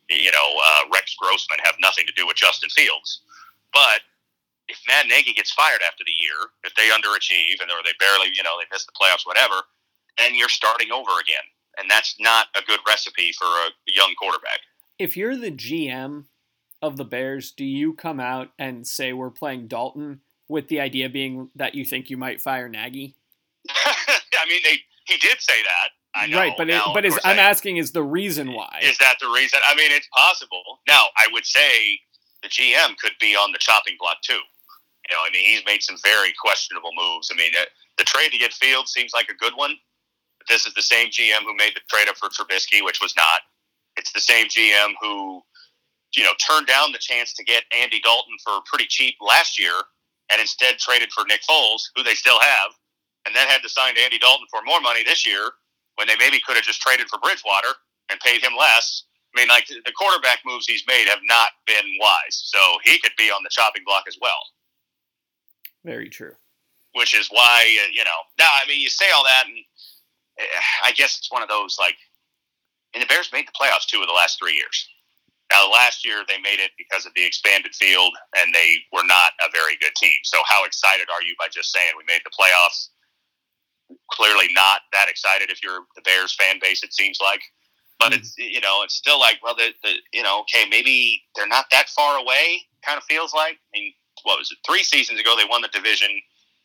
[0.10, 3.22] you know, uh, Rex Grossman have nothing to do with Justin Fields.
[3.72, 4.04] But
[4.70, 8.30] if Matt Nagy gets fired after the year, if they underachieve and or they barely,
[8.34, 9.56] you know, they miss the playoffs, whatever,
[10.18, 11.44] then you're starting over again,
[11.78, 14.60] and that's not a good recipe for a young quarterback.
[14.98, 16.26] If you're the GM
[16.82, 21.10] of the Bears, do you come out and say we're playing Dalton with the idea
[21.10, 23.16] being that you think you might fire Nagy?
[23.70, 25.90] I mean, they he did say that.
[26.16, 26.38] I know.
[26.38, 28.80] Right, but now, it, but is, I'm asking is the reason why?
[28.82, 29.60] Is that the reason?
[29.68, 30.80] I mean, it's possible.
[30.88, 32.00] Now, I would say
[32.42, 34.40] the GM could be on the chopping block too.
[35.10, 37.32] You know, I mean, he's made some very questionable moves.
[37.34, 37.66] I mean, uh,
[37.98, 39.74] the trade to get Fields seems like a good one.
[40.38, 43.14] But this is the same GM who made the trade up for Trubisky, which was
[43.18, 43.42] not.
[43.98, 45.42] It's the same GM who,
[46.16, 49.74] you know, turned down the chance to get Andy Dalton for pretty cheap last year,
[50.32, 52.72] and instead traded for Nick Foles, who they still have,
[53.26, 55.52] and then had to sign Andy Dalton for more money this year
[55.96, 57.76] when they maybe could have just traded for Bridgewater
[58.10, 59.04] and paid him less.
[59.36, 63.12] I mean, like the quarterback moves he's made have not been wise, so he could
[63.18, 64.40] be on the chopping block as well.
[65.86, 66.34] Very true.
[66.94, 68.20] which is why uh, you know.
[68.38, 69.58] Now, I mean, you say all that, and
[70.40, 71.96] uh, I guess it's one of those like,
[72.94, 74.88] and the Bears made the playoffs two of the last three years.
[75.52, 79.34] Now, last year they made it because of the expanded field, and they were not
[79.42, 80.20] a very good team.
[80.24, 82.90] So, how excited are you by just saying we made the playoffs?
[84.12, 86.84] Clearly, not that excited if you're the Bears fan base.
[86.84, 87.42] It seems like,
[87.98, 88.20] but mm-hmm.
[88.20, 91.66] it's you know it's still like well, the, the you know okay maybe they're not
[91.72, 92.62] that far away.
[92.86, 93.54] Kind of feels like.
[93.54, 94.58] I mean, what was it?
[94.66, 96.10] Three seasons ago they won the division.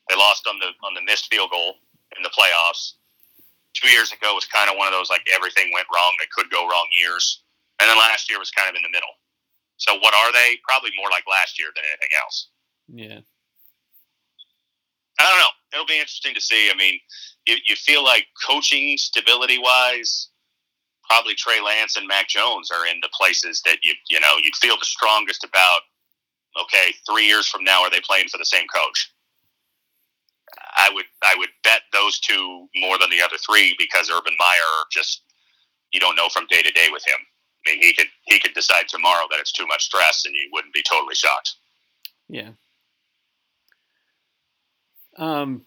[0.08, 1.74] They lost on the on the missed field goal
[2.16, 2.94] in the playoffs.
[3.74, 6.14] Two years ago was kind of one of those like everything went wrong.
[6.20, 7.42] They could go wrong years
[7.80, 9.10] and then last year was kind of in the middle.
[9.76, 10.58] So what are they?
[10.66, 12.48] Probably more like last year than anything else.
[12.88, 13.20] Yeah.
[15.18, 15.54] I don't know.
[15.72, 16.70] It'll be interesting to see.
[16.70, 16.98] I mean,
[17.46, 20.28] you, you feel like coaching stability wise,
[21.08, 24.56] probably Trey Lance and Mac Jones are in the places that you you know you'd
[24.56, 25.82] feel the strongest about.
[26.60, 29.12] Okay, three years from now, are they playing for the same coach?
[30.76, 34.84] I would I would bet those two more than the other three because Urban Meyer
[34.92, 35.22] just
[35.92, 37.18] you don't know from day to day with him.
[37.66, 40.48] I mean, he could he could decide tomorrow that it's too much stress, and you
[40.52, 41.54] wouldn't be totally shocked.
[42.28, 42.50] Yeah.
[45.16, 45.62] Um,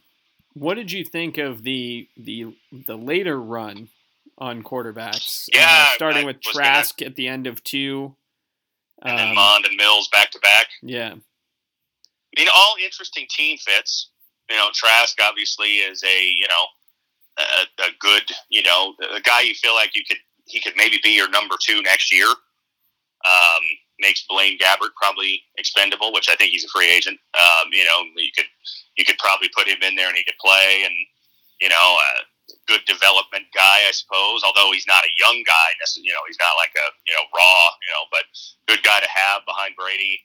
[0.53, 3.89] what did you think of the the the later run
[4.37, 5.49] on quarterbacks?
[5.53, 8.15] Yeah, uh, starting with Trask gonna, at the end of two,
[9.01, 10.67] and um, then Mond and Mills back back.
[10.81, 11.13] Yeah.
[11.13, 14.11] I mean, all interesting team fits.
[14.49, 16.65] You know, Trask obviously is a you know
[17.37, 20.99] a, a good you know a guy you feel like you could he could maybe
[21.03, 22.27] be your number two next year.
[22.27, 23.63] Um,
[23.99, 27.19] makes Blaine Gabbert probably expendable, which I think he's a free agent.
[27.35, 28.47] Um, you know, you could
[28.95, 30.93] you could probably put him in there and he could play, and
[31.59, 34.43] you know, a good development guy, I suppose.
[34.43, 37.61] Although he's not a young guy, you know, he's not like a you know raw,
[37.83, 38.23] you know, but
[38.67, 40.21] good guy to have behind Brady.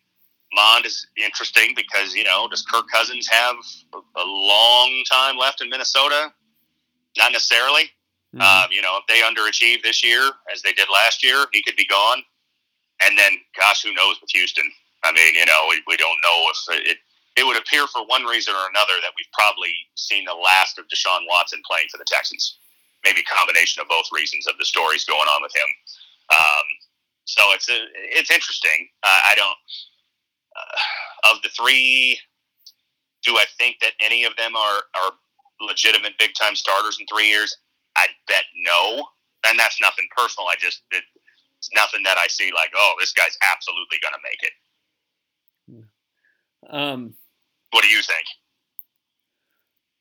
[0.54, 3.56] Mond is interesting because you know, does Kirk Cousins have
[3.94, 6.32] a long time left in Minnesota?
[7.16, 7.90] Not necessarily.
[8.34, 8.40] Mm-hmm.
[8.40, 11.76] Um, you know, if they underachieve this year as they did last year, he could
[11.76, 12.22] be gone.
[13.04, 14.64] And then, gosh, who knows with Houston?
[15.04, 16.98] I mean, you know, we, we don't know if it.
[17.34, 20.84] It would appear for one reason or another that we've probably seen the last of
[20.92, 22.60] Deshaun Watson playing for the Texans.
[23.08, 25.64] Maybe a combination of both reasons of the stories going on with him.
[26.28, 26.66] Um,
[27.24, 28.84] so it's a, it's interesting.
[29.02, 29.56] Uh, I don't
[30.56, 32.18] uh, of the three.
[33.22, 35.12] Do I think that any of them are are
[35.60, 37.56] legitimate big time starters in three years?
[37.96, 39.06] I bet no.
[39.44, 40.48] And that's nothing personal.
[40.48, 44.42] I just it's nothing that I see like, oh, this guy's absolutely going to make
[44.42, 44.52] it.
[46.70, 47.14] Um,
[47.70, 48.24] what do you think?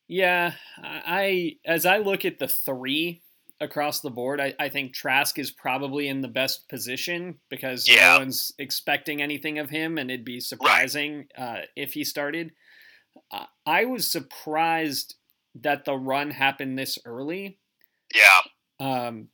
[0.08, 3.22] Yeah, I as I look at the three
[3.62, 8.14] across the board, I, I think Trask is probably in the best position because yeah.
[8.14, 11.60] no one's expecting anything of him, and it'd be surprising right.
[11.60, 12.52] uh, if he started.
[13.32, 15.16] Uh, I was surprised
[15.56, 17.60] that the run happened this early
[18.14, 18.40] yeah.
[18.80, 19.28] Um,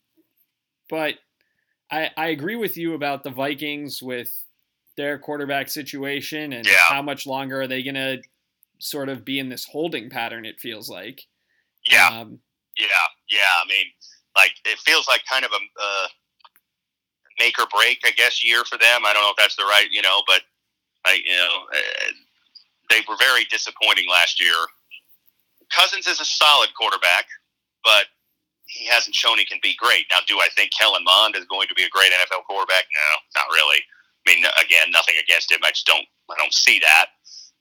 [0.89, 1.15] but
[1.91, 4.31] I I agree with you about the Vikings with
[4.95, 6.73] their quarterback situation and yeah.
[6.87, 8.19] how much longer are they going to
[8.79, 10.45] sort of be in this holding pattern?
[10.45, 11.23] It feels like.
[11.89, 12.07] Yeah.
[12.07, 12.39] Um,
[12.77, 12.87] yeah.
[13.29, 13.39] Yeah.
[13.63, 13.85] I mean,
[14.37, 16.07] like it feels like kind of a uh,
[17.39, 19.05] make or break, I guess, year for them.
[19.05, 20.41] I don't know if that's the right, you know, but
[21.05, 22.11] I, you know, uh,
[22.89, 24.55] they were very disappointing last year.
[25.73, 27.25] Cousins is a solid quarterback,
[27.83, 28.07] but
[28.67, 30.05] he hasn't shown he can be great.
[30.09, 32.85] Now, do I think Kellen Mond is going to be a great NFL quarterback?
[32.93, 33.79] No, not really.
[33.79, 35.59] I mean, again, nothing against him.
[35.63, 37.07] I just don't, I don't see that.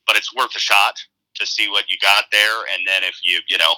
[0.07, 0.99] But it's worth a shot
[1.37, 3.75] to see what you got there, and then if you, you know,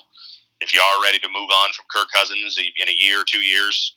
[0.60, 3.40] if you are ready to move on from Kirk Cousins in a year, or two
[3.40, 3.96] years,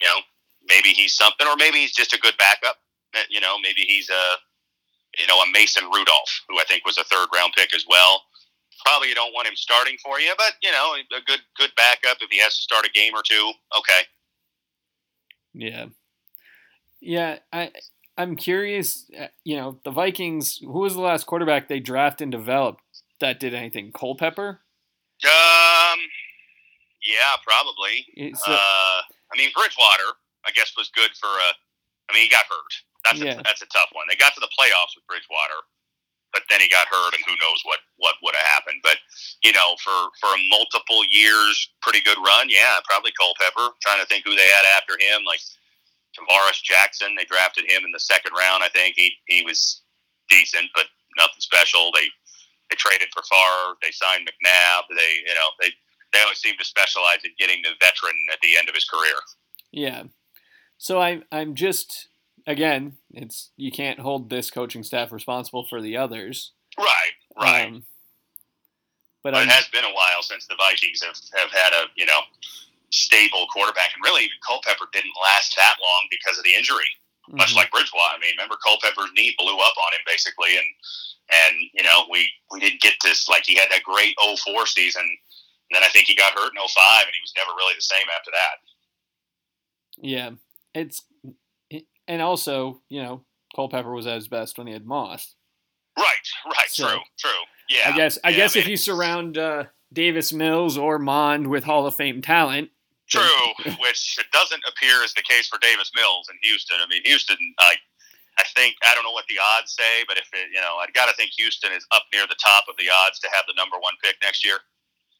[0.00, 0.20] you know,
[0.68, 2.76] maybe he's something, or maybe he's just a good backup.
[3.28, 7.04] You know, maybe he's a, you know, a Mason Rudolph, who I think was a
[7.04, 8.22] third round pick as well
[8.84, 12.18] probably you don't want him starting for you, but you know, a good good backup
[12.20, 13.52] if he has to start a game or two.
[13.78, 14.02] Okay.
[15.54, 15.86] Yeah.
[17.00, 17.70] Yeah, I
[18.16, 19.10] I'm curious.
[19.18, 20.58] Uh, you know, the Vikings.
[20.58, 22.82] Who was the last quarterback they drafted and developed
[23.20, 23.92] that did anything?
[23.92, 24.60] Culpepper.
[25.24, 25.69] Um.
[27.10, 28.06] Yeah, probably.
[28.46, 30.14] Uh, I mean, Bridgewater.
[30.46, 31.50] I guess was good for a.
[32.08, 32.72] I mean, he got hurt.
[33.04, 33.38] That's yeah.
[33.38, 34.06] a, that's a tough one.
[34.08, 35.60] They got to the playoffs with Bridgewater
[36.32, 38.80] but then he got hurt, and who knows what what would have happened.
[38.82, 38.98] But
[39.42, 42.48] you know, for for a multiple years, pretty good run.
[42.48, 43.74] Yeah, probably Culpepper.
[43.82, 45.42] Trying to think who they had after him, like
[46.14, 47.14] Tarvaris Jackson.
[47.14, 48.62] They drafted him in the second round.
[48.62, 49.82] I think he he was
[50.28, 50.86] decent, but
[51.18, 51.90] nothing special.
[51.94, 52.06] They
[52.70, 53.74] they traded for Favre.
[53.82, 54.86] They signed McNabb.
[54.90, 55.70] They you know they
[56.12, 59.14] they always seem to specialize in getting the veteran at the end of his career.
[59.72, 60.04] Yeah.
[60.78, 62.08] So I I'm just
[62.46, 66.52] again, it's you can't hold this coaching staff responsible for the others.
[66.78, 67.66] Right, right.
[67.66, 67.84] Um,
[69.22, 72.06] But, But it has been a while since the Vikings have, have had a you
[72.06, 72.20] know
[72.90, 76.88] stable quarterback, and really even Culpepper didn't last that long because of the injury.
[77.28, 77.56] Much Mhm.
[77.56, 80.66] like Bridgewater, I mean, remember Culpepper's knee blew up on him basically, and
[81.30, 85.06] and you know we we didn't get this like he had that great 04 season,
[85.70, 87.82] and then I think he got hurt in 05, and he was never really the
[87.82, 88.56] same after that.
[89.98, 90.30] yeah,
[90.74, 91.02] it's
[92.08, 95.34] and also you know Culpepper was at his best when he had Moss.
[95.98, 96.06] Right,
[96.46, 97.30] right, So, true, true.
[97.68, 101.46] Yeah, I guess I yeah, guess if mean, you surround uh, Davis Mills or Mond
[101.48, 102.70] with Hall of Fame talent,
[103.08, 106.78] True, which it doesn't appear is the case for Davis Mills in Houston.
[106.80, 107.74] I mean, Houston, I,
[108.38, 110.86] I think I don't know what the odds say, but if it, you know, I
[110.94, 113.54] got to think Houston is up near the top of the odds to have the
[113.58, 114.58] number one pick next year,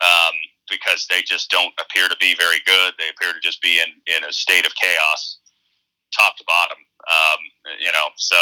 [0.01, 0.35] um,
[0.69, 2.95] because they just don't appear to be very good.
[2.99, 5.39] They appear to just be in in a state of chaos,
[6.17, 6.79] top to bottom.
[7.09, 7.41] Um,
[7.81, 8.37] you know, so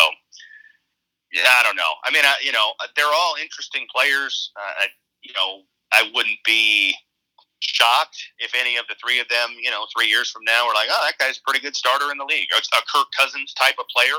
[1.33, 1.93] yeah, I don't know.
[2.05, 4.51] I mean, I, you know, they're all interesting players.
[4.57, 4.87] Uh, I,
[5.23, 6.95] you know, I wouldn't be
[7.61, 10.75] shocked if any of the three of them, you know, three years from now, are
[10.75, 12.49] like, oh, that guy's a pretty good starter in the league.
[12.57, 14.17] It's a Kirk Cousins type of player,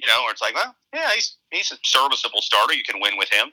[0.00, 2.74] you know, where it's like, well, yeah, he's he's a serviceable starter.
[2.74, 3.52] You can win with him.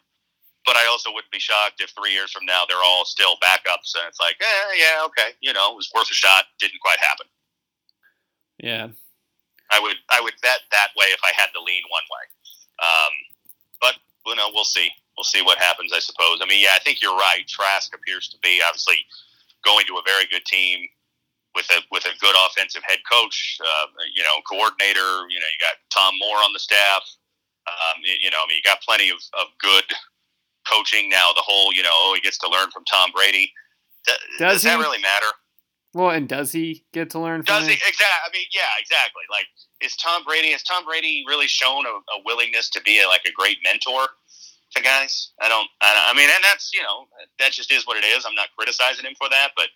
[0.65, 3.95] But I also wouldn't be shocked if three years from now they're all still backups,
[3.95, 6.45] and it's like, eh, yeah, okay, you know, it was worth a shot.
[6.60, 7.28] Didn't quite happen.
[8.60, 8.88] yeah,
[9.72, 12.26] I would I would bet that way if I had to lean one way.
[12.82, 13.13] Um,
[13.82, 13.95] but
[14.28, 14.89] you know, we'll see.
[15.17, 15.91] We'll see what happens.
[15.93, 16.39] I suppose.
[16.41, 17.48] I mean, yeah, I think you're right.
[17.48, 18.98] Trask appears to be obviously
[19.63, 20.88] going to a very good team
[21.56, 23.58] with a with a good offensive head coach.
[23.63, 25.28] Uh, you know, coordinator.
[25.30, 27.04] You know, you got Tom Moore on the staff.
[27.67, 29.86] Um, you, you know, I mean, you got plenty of, of good
[30.69, 31.32] coaching now.
[31.36, 33.51] The whole, you know, oh, he gets to learn from Tom Brady.
[34.05, 35.25] Does, Does does that really matter?
[35.93, 38.05] well, and does he get to learn from Does he exactly?
[38.05, 39.23] I mean, yeah, exactly.
[39.32, 39.45] Like,
[39.82, 40.51] is Tom Brady?
[40.51, 44.08] Has Tom Brady really shown a, a willingness to be a, like a great mentor
[44.75, 45.32] to guys?
[45.41, 45.67] I don't.
[45.82, 47.08] I, don't- I mean, and that's you know
[47.39, 48.25] that just is what it is.
[48.25, 49.67] I'm not criticizing him for that, but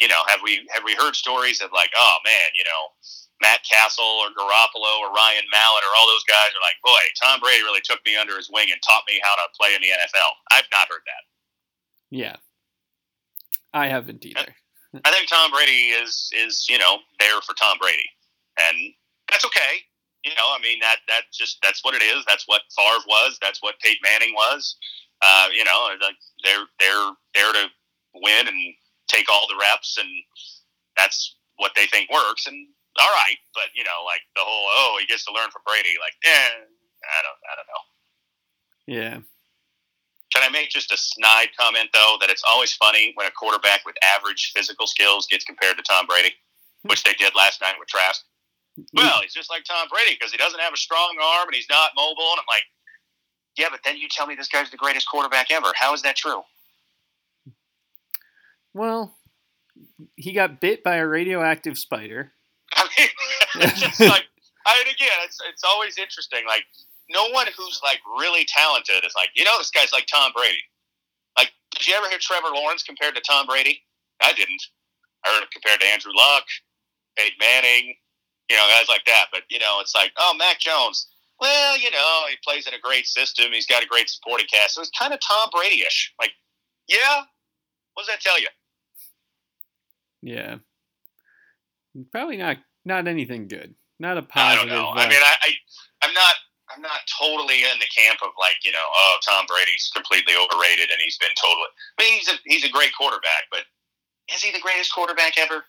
[0.00, 2.82] you know, have we have we heard stories of like, oh man, you know,
[3.42, 7.40] Matt Cassel or Garoppolo or Ryan Mallett or all those guys are like, boy, Tom
[7.40, 9.92] Brady really took me under his wing and taught me how to play in the
[9.92, 10.30] NFL.
[10.52, 11.24] I've not heard that.
[12.10, 12.36] Yeah,
[13.74, 14.54] I haven't either.
[15.04, 18.08] I think Tom Brady is is you know there for Tom Brady,
[18.56, 18.94] and
[19.30, 19.84] that's okay.
[20.24, 22.24] You know, I mean that that just that's what it is.
[22.26, 23.38] That's what Favre was.
[23.42, 24.76] That's what Peyton Manning was.
[25.20, 27.68] Uh, you know, like they're they're there to
[28.14, 28.74] win and
[29.08, 30.08] take all the reps, and
[30.96, 32.46] that's what they think works.
[32.46, 32.68] And
[33.00, 35.94] all right, but you know, like the whole oh he gets to learn from Brady.
[36.00, 37.84] Like, eh, I don't I don't know.
[38.86, 39.18] Yeah,
[40.32, 43.84] Can I make just a snide comment though that it's always funny when a quarterback
[43.84, 46.34] with average physical skills gets compared to Tom Brady,
[46.82, 48.22] which they did last night with Trask.
[48.92, 51.66] Well, he's just like Tom Brady because he doesn't have a strong arm and he's
[51.70, 52.28] not mobile.
[52.32, 52.64] And I'm like,
[53.56, 55.72] yeah, but then you tell me this guy's the greatest quarterback ever.
[55.74, 56.42] How is that true?
[58.74, 59.16] well,
[60.16, 62.32] he got bit by a radioactive spider.
[62.96, 64.24] It's just like,
[64.66, 66.44] I mean, again, it's it's always interesting.
[66.46, 66.64] Like,
[67.10, 70.62] no one who's like really talented is like, you know, this guy's like Tom Brady.
[71.38, 73.82] Like, did you ever hear Trevor Lawrence compared to Tom Brady?
[74.22, 74.62] I didn't.
[75.24, 76.44] I heard him compared to Andrew Luck,
[77.16, 77.94] Peyton Manning,
[78.50, 79.26] you know, guys like that.
[79.32, 81.08] But you know, it's like, oh, Mac Jones.
[81.38, 83.52] Well, you know, he plays in a great system.
[83.52, 84.74] He's got a great supporting cast.
[84.74, 86.14] So it's kind of Tom Brady-ish.
[86.18, 86.30] Like,
[86.88, 87.22] yeah.
[87.92, 88.48] What does that tell you?
[90.22, 90.56] Yeah,
[92.10, 93.74] probably not not anything good.
[93.98, 94.70] Not a positive.
[94.72, 94.88] I don't know.
[94.90, 95.50] uh, I mean, I, I
[96.06, 96.34] I'm not
[96.74, 100.90] I'm not totally in the camp of like you know oh Tom Brady's completely overrated
[100.90, 101.68] and he's been totally.
[101.98, 103.66] I mean he's a he's a great quarterback, but
[104.32, 105.64] is he the greatest quarterback ever?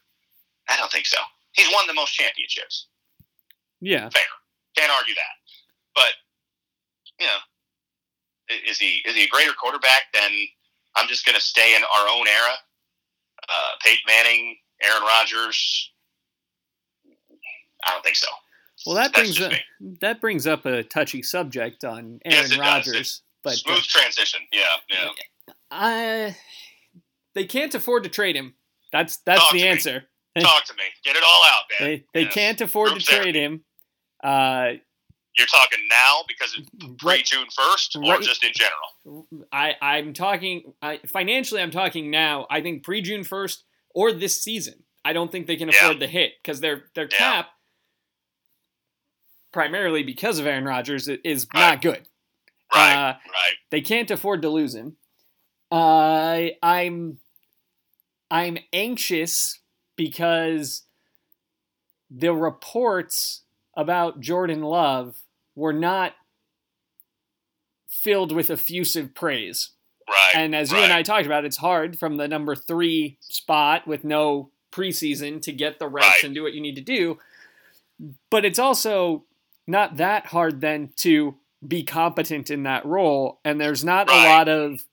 [0.69, 1.17] I don't think so.
[1.53, 2.87] He's won the most championships.
[3.81, 4.29] yeah, fair.
[4.75, 5.35] Can't argue that.
[5.95, 6.13] But
[7.19, 7.39] you know,
[8.69, 10.29] is he is he a greater quarterback than?
[10.97, 12.55] I'm just going to stay in our own era.
[13.47, 15.91] Uh, Peyton Manning, Aaron Rodgers.
[17.87, 18.27] I don't think so.
[18.85, 19.97] Well, that That's brings up me.
[20.01, 22.57] that brings up a touchy subject on Aaron does.
[22.59, 24.41] Rodgers, but uh, Smooth transition.
[24.53, 25.09] Yeah, yeah.
[25.71, 26.35] I
[27.33, 28.53] they can't afford to trade him.
[28.91, 29.67] That's that's Talk the me.
[29.67, 30.03] answer.
[30.39, 30.83] Talk to me.
[31.03, 31.89] Get it all out, man.
[31.89, 32.33] They they Yes.
[32.33, 33.63] can't afford Group to trade him.
[34.23, 34.73] Uh,
[35.37, 36.69] You're talking now because it's
[37.03, 38.21] pre June first, or Right.
[38.21, 39.27] just in general.
[39.51, 41.61] I I'm talking I, financially.
[41.61, 42.45] I'm talking now.
[42.49, 43.63] I think pre June first
[43.95, 44.83] or this season.
[45.03, 45.75] I don't think they can Yeah.
[45.77, 47.17] afford the hit because their their Yeah.
[47.17, 47.49] cap,
[49.51, 51.59] primarily because of Aaron Rodgers, is Right.
[51.71, 52.07] not good.
[52.73, 53.53] Right, Uh, right.
[53.71, 54.97] they can't afford to lose him.
[55.71, 57.19] Uh, I'm
[58.29, 59.59] I'm anxious
[59.95, 60.83] because
[62.09, 63.43] the reports
[63.75, 65.23] about Jordan Love
[65.55, 66.13] were not
[67.87, 69.71] filled with effusive praise.
[70.07, 70.35] Right, Right.
[70.43, 74.03] And as you and I talked about, it's hard from the number three spot with
[74.03, 76.23] no preseason to get the reps Right.
[76.25, 77.19] and do what you need to do.
[78.29, 79.25] But it's also
[79.67, 81.37] not that hard then to
[81.67, 83.39] be competent in that role.
[83.43, 84.25] And there's not Right.
[84.25, 84.85] a lot of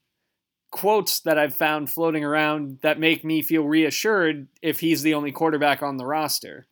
[0.71, 5.31] quotes that I've found floating around that make me feel reassured if he's the only
[5.31, 6.67] quarterback on the roster.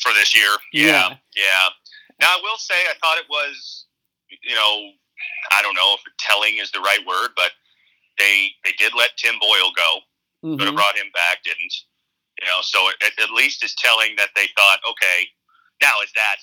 [0.00, 0.54] for this year.
[0.72, 0.86] Yeah.
[0.86, 1.68] Yeah, yeah.
[2.20, 3.86] Now I will say I thought it was,
[4.30, 4.92] you know,
[5.50, 7.50] I don't know if telling is the right word, but
[8.16, 10.00] they they did let Tim Boyle go.
[10.56, 10.76] Could have Mhm.
[10.76, 11.74] brought him back, didn't.
[12.40, 15.26] You know, so it, at least it's telling that they thought, okay,
[15.82, 16.36] now is that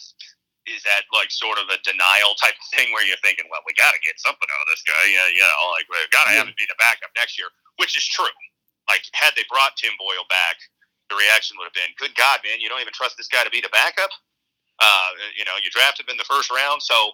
[0.66, 3.74] is that like sort of a denial type of thing where you're thinking, well, we
[3.78, 6.34] got to get something out of this guy, yeah, you know, like we've got to
[6.34, 8.34] have him be the backup next year, which is true.
[8.90, 10.58] Like had they brought Tim Boyle back,
[11.10, 13.54] the reaction would have been, "Good God, man, you don't even trust this guy to
[13.54, 14.10] be the backup."
[14.82, 17.14] Uh, you know, you drafted him in the first round, so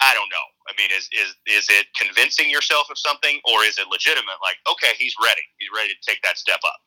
[0.00, 0.46] I don't know.
[0.66, 4.38] I mean, is is is it convincing yourself of something, or is it legitimate?
[4.42, 5.42] Like, okay, he's ready.
[5.58, 6.80] He's ready to take that step up.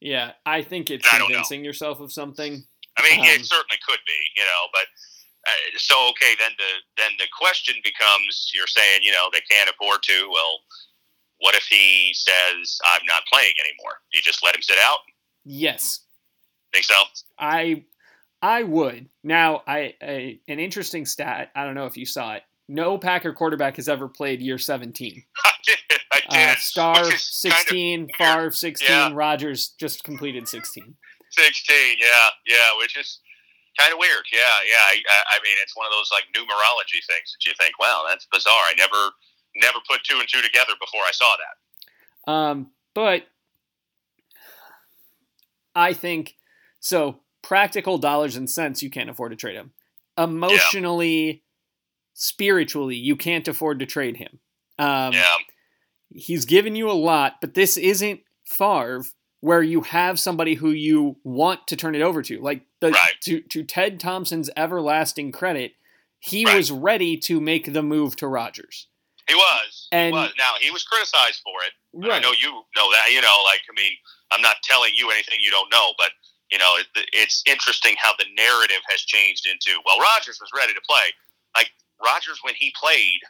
[0.00, 2.62] Yeah, I think it's convincing yourself of something.
[2.96, 4.86] I mean, Um, it certainly could be, you know, but
[5.46, 6.34] uh, so okay.
[6.38, 6.72] Then the
[7.02, 10.28] then the question becomes: You're saying, you know, they can't afford to.
[10.30, 10.60] Well,
[11.38, 13.94] what if he says, "I'm not playing anymore"?
[14.12, 14.98] You just let him sit out?
[15.44, 16.00] Yes,
[16.72, 16.94] Think so?
[17.38, 17.84] I
[18.42, 19.08] I would.
[19.24, 21.50] Now, I, I an interesting stat.
[21.54, 22.42] I don't know if you saw it.
[22.68, 25.24] No Packer quarterback has ever played year 17.
[25.44, 25.78] I did.
[26.12, 26.48] I did.
[26.50, 28.08] Uh, Starr Which is kind of 16.
[28.16, 29.10] Favre 16, Yeah.
[29.12, 30.94] Rodgers just completed 16.
[31.30, 32.06] 16, yeah,
[32.46, 33.18] yeah, which is
[33.78, 34.24] kind of weird.
[34.32, 34.82] Yeah, yeah.
[34.82, 35.02] I,
[35.34, 38.52] I, mean, it's one of those like numerology things that you think, wow, that's bizarre.
[38.52, 39.12] I never,
[39.56, 42.32] never put two and two together before I saw that.
[42.32, 43.26] Um, but
[45.74, 46.36] I think
[46.80, 47.20] so.
[47.42, 49.72] Practical dollars and cents, you can't afford to trade him.
[50.18, 51.42] Emotionally,
[52.12, 54.38] spiritually, you can't afford to trade him.
[54.78, 55.36] Um, yeah,
[56.10, 59.04] he's given you a lot, but this isn't Favre
[59.40, 62.40] where you have somebody who you want to turn it over to.
[62.40, 63.20] Like the Right.
[63.22, 65.74] to to Ted Thompson's everlasting credit,
[66.18, 66.56] he Right.
[66.56, 68.86] was ready to make the move to Rodgers.
[69.28, 69.86] he was.
[69.92, 70.32] And- he was.
[70.36, 71.72] Now he was criticized for it.
[72.10, 73.12] I know you know that.
[73.12, 73.92] You know, like I mean,
[74.32, 76.10] I'm not telling you anything you don't know, but
[76.50, 80.74] you know, it, it's interesting how the narrative has changed into well, Rodgers was ready
[80.74, 81.12] to play.
[81.54, 81.70] Like
[82.04, 83.20] Rodgers, when he played,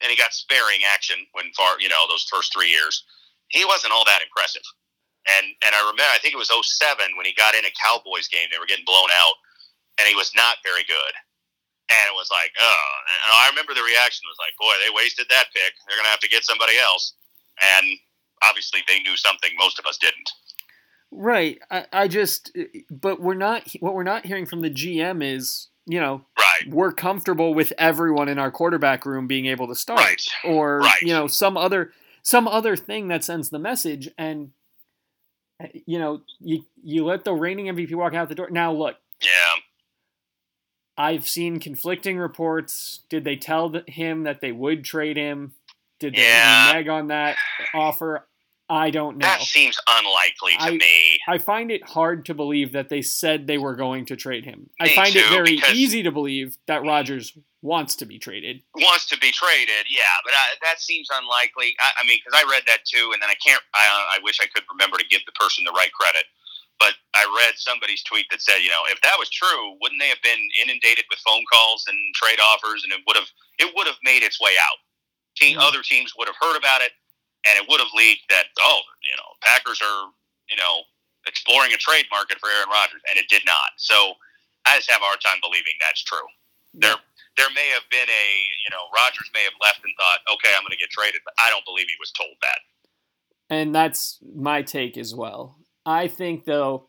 [0.00, 3.04] and he got sparing action when far, you know, those first three years,
[3.48, 4.62] he wasn't all that impressive.
[5.26, 8.28] And and I remember, I think it was 07 when he got in a Cowboys
[8.28, 9.34] game, they were getting blown out,
[9.98, 11.14] and he was not very good.
[11.88, 12.86] And it was like, oh,
[13.26, 15.72] and I remember the reaction was like, boy, they wasted that pick.
[15.86, 17.14] They're gonna have to get somebody else.
[17.62, 17.86] And
[18.42, 20.30] obviously, they knew something most of us didn't.
[21.12, 21.58] Right.
[21.70, 22.50] I, I just,
[22.90, 23.66] but we're not.
[23.80, 26.68] What we're not hearing from the GM is, you know, Right.
[26.68, 30.22] we're comfortable with everyone in our quarterback room being able to start, Right.
[30.44, 31.00] or Right.
[31.02, 34.08] you know, some other some other thing that sends the message.
[34.18, 34.50] And
[35.86, 38.50] you know, you you let the reigning MVP walk out the door.
[38.50, 39.54] Now, look, Yeah.
[40.98, 43.00] I've seen conflicting reports.
[43.10, 45.54] Did they tell him that they would trade him?
[46.00, 46.70] Did they Yeah.
[46.72, 47.36] neg on that
[47.74, 48.26] offer?
[48.68, 49.26] I don't know.
[49.26, 51.18] That seems unlikely to I- me.
[51.28, 54.70] I find it hard to believe that they said they were going to trade him.
[54.80, 57.36] I Me find it very easy to believe that Rodgers
[57.66, 58.62] wants to be traded.
[58.78, 61.74] Wants to be traded, yeah, but I, that seems unlikely.
[61.82, 63.60] I, I mean, because I read that too, and then I can't.
[63.74, 66.24] I, I wish I could remember to give the person the right credit.
[66.78, 70.12] But I read somebody's tweet that said, you know, if that was true, wouldn't they
[70.12, 73.88] have been inundated with phone calls and trade offers, and it would have it would
[73.90, 74.78] have made its way out.
[75.34, 75.66] Team, Mhm.
[75.66, 76.92] Other teams would have heard about it,
[77.48, 80.12] and it would have leaked that oh, you know, Packers are
[80.48, 80.86] you know
[81.26, 83.74] exploring a trade market for Aaron Rodgers, and it did not.
[83.76, 84.14] So
[84.68, 86.28] I just have a hard time believing that's true.
[86.74, 86.94] There,
[87.36, 88.26] there may have been a
[88.64, 91.34] you know Rodgers may have left and thought, okay, I'm going to get traded, but
[91.38, 92.58] I don't believe he was told that.
[93.48, 95.56] And that's my take as well.
[95.84, 96.88] I think though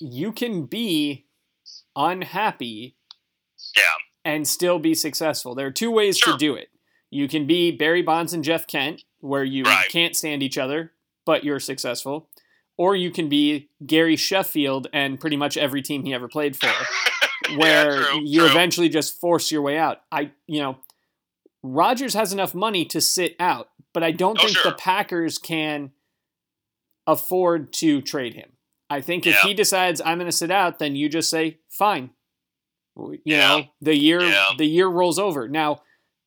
[0.00, 1.26] you can be
[1.96, 2.96] unhappy
[3.76, 3.82] Yeah,
[4.24, 5.54] and still be successful.
[5.54, 6.32] There are two ways Sure.
[6.32, 6.68] to do it.
[7.10, 9.88] You can be Barry Bonds and Jeff Kent, where you Right.
[9.88, 10.92] can't stand each other,
[11.24, 12.28] but you're successful.
[12.76, 16.66] Or you can be Gary Sheffield and pretty much every team he ever played for,
[17.56, 18.48] where yeah, true, you true.
[18.50, 19.98] eventually just force your way out.
[20.12, 20.78] I, you know,
[21.62, 24.70] Rodgers has enough money to sit out, but I don't Oh, think sure.
[24.70, 25.92] the Packers can
[27.06, 28.50] afford to trade him.
[28.90, 29.42] I think if Yeah.
[29.48, 32.10] he decides I'm going to sit out, then you just say fine.
[32.96, 33.48] You Yeah.
[33.48, 34.44] know, the year Yeah.
[34.56, 35.48] the year rolls over.
[35.48, 35.82] Now,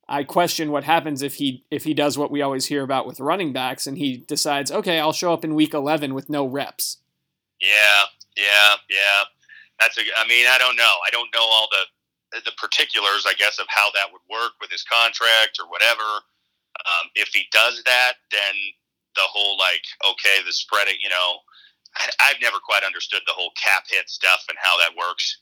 [0.10, 3.20] I question what happens if he if he does what we always hear about with
[3.20, 6.98] running backs and he decides, okay, I'll show up in week 11 with no reps.
[7.62, 8.04] Yeah,
[8.36, 9.24] yeah, yeah.
[9.80, 10.02] That's a.
[10.18, 10.96] I mean, I don't know.
[11.06, 14.70] I don't know all the the particulars, I guess, of how that would work with
[14.70, 16.04] his contract or whatever.
[16.86, 18.56] Um, if he does that, then
[19.16, 21.40] the whole like okay, the spread it, you know,
[21.98, 25.40] I, I've never quite understood the whole cap hit stuff and how that works.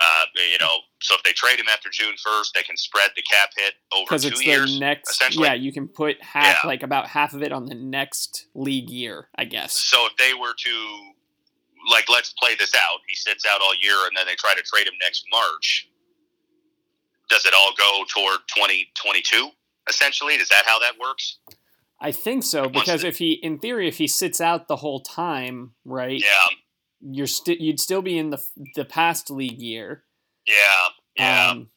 [0.00, 3.22] Uh, you know, so if they trade him after June first, they can spread the
[3.30, 4.74] cap hit over because two it's years.
[4.74, 5.10] the next.
[5.12, 5.46] essentially.
[5.46, 6.68] Yeah, you can put half, Yeah.
[6.68, 9.72] like about half of it on the next league year, I guess.
[9.72, 11.12] So if they were to,
[11.90, 13.00] like, let's play this out.
[13.08, 15.88] He sits out all year, and then they try to trade him next March.
[17.30, 19.50] Does it all go toward twenty twenty two?
[19.88, 21.38] Essentially, is that how that works?
[22.00, 25.72] I think so because if he, in theory, if he sits out the whole time,
[25.84, 26.20] right?
[26.20, 26.56] Yeah,
[27.00, 28.42] You're still you'd still be in the
[28.74, 30.04] the past league year.
[30.46, 30.54] yeah,
[31.16, 31.50] yeah.
[31.50, 31.68] Um,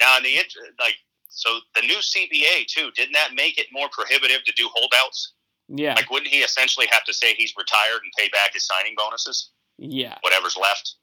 [0.00, 0.36] now, in the
[0.78, 0.94] like,
[1.28, 5.32] so the new CBA too, didn't that make it more prohibitive to do holdouts?
[5.68, 8.94] Yeah, Like, wouldn't he essentially have to say he's retired and pay back his signing
[8.96, 10.94] bonuses, yeah, whatever's left,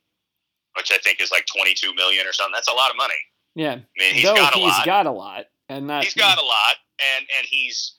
[0.78, 2.54] which I think is like twenty two million or something?
[2.54, 3.14] That's a lot of money.
[3.56, 3.74] yeah.
[3.74, 4.86] I mean, he's Though got a he's lot.
[4.86, 6.76] got a lot, and that he's got a lot,
[7.16, 7.96] and and he's,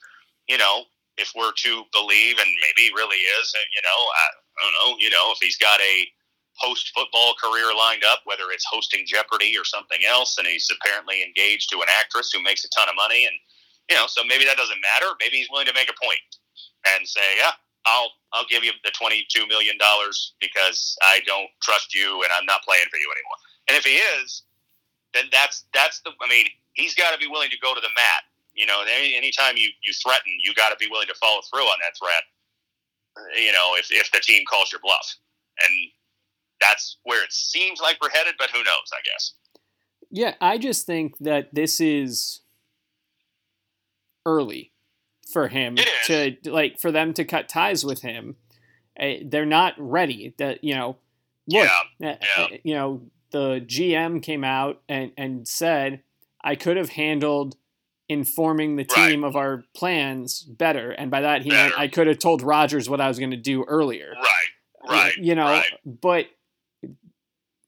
[0.49, 0.85] you know,
[1.19, 4.25] if we're to believe, and maybe he really is, you know, I,
[4.59, 6.07] I don't know, you know, if he's got a
[6.63, 11.23] post football career lined up, whether it's hosting Jeopardy or something else, and he's apparently
[11.23, 13.35] engaged to an actress who makes a ton of money, and
[13.89, 15.13] you know, so maybe that doesn't matter.
[15.21, 16.19] Maybe he's willing to make a point
[16.95, 17.51] and say, yeah.
[17.87, 22.33] I'll I'll give you the twenty two million dollars because I don't trust you and
[22.35, 23.39] I'm not playing for you anymore.
[23.69, 24.43] And if he is,
[25.15, 26.11] then that's that's the.
[26.21, 28.23] I mean, he's got to be willing to go to the mat.
[28.55, 31.63] You know, any anytime you you threaten, you got to be willing to follow through
[31.63, 32.23] on that threat.
[33.17, 35.15] Uh, You know, if if the team calls your bluff,
[35.63, 35.73] and
[36.61, 38.35] that's where it seems like we're headed.
[38.37, 38.91] But who knows?
[38.93, 39.35] I guess.
[40.11, 42.41] Yeah, I just think that this is
[44.25, 44.73] early
[45.31, 48.37] for him to like for them to cut ties with him.
[48.99, 50.35] Uh, they're not ready.
[50.39, 50.89] That you know,
[51.49, 51.69] look,
[52.01, 52.45] Yeah, uh, yeah.
[52.45, 56.03] uh, you know, the GM came out and and said
[56.43, 57.57] I could have handled
[58.09, 59.11] informing the Right.
[59.11, 62.89] team of our plans better, and by that he meant I could have told Rodgers
[62.89, 64.89] what I was going to do earlier Right.
[64.89, 65.17] Right.
[65.17, 65.67] you know Right.
[65.85, 66.27] but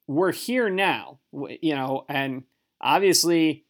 [0.07, 2.45] we're here now you know and
[2.81, 3.65] obviously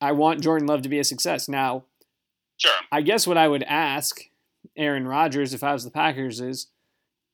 [0.00, 1.84] i want jordan love to be a success now
[2.60, 2.72] Sure.
[2.92, 4.20] i guess what i would ask
[4.76, 6.66] aaron rodgers if i was the packers is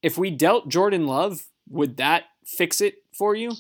[0.03, 3.53] if we dealt jordan love would that fix it for you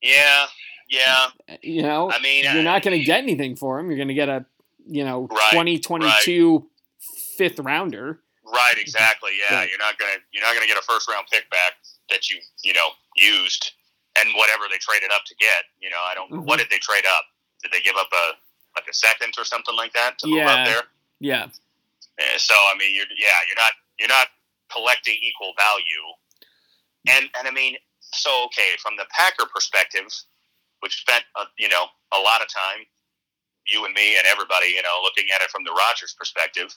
[0.00, 0.46] Yeah.
[0.88, 1.26] Yeah.
[1.62, 4.08] you know I mean, you're uh, not going to get anything for him you're going
[4.08, 4.44] to get a
[4.86, 6.68] you know Right, 2022
[7.36, 8.74] fifth rounder Right.
[8.76, 9.30] Exactly.
[9.38, 9.56] Yeah.
[9.60, 9.68] Right.
[9.70, 11.72] You're not gonna you're not gonna get a first round pick back
[12.10, 13.72] that you you know used
[14.20, 15.64] and whatever they traded up to get.
[15.80, 16.30] You know, I don't.
[16.30, 16.44] Mhm.
[16.44, 17.24] What did they trade up?
[17.62, 18.32] Did they give up a
[18.76, 20.52] like a second or something like that to move Yeah.
[20.54, 20.82] up there?
[21.20, 21.46] yeah
[22.38, 24.28] So I mean, you're yeah, you're not you're not
[24.70, 26.06] collecting equal value,
[27.08, 30.04] and and I mean, so okay, from the Packer perspective,
[30.80, 32.84] which spent uh, you know a lot of time,
[33.66, 36.74] you and me and everybody, you know, looking at it from the Rodgers perspective,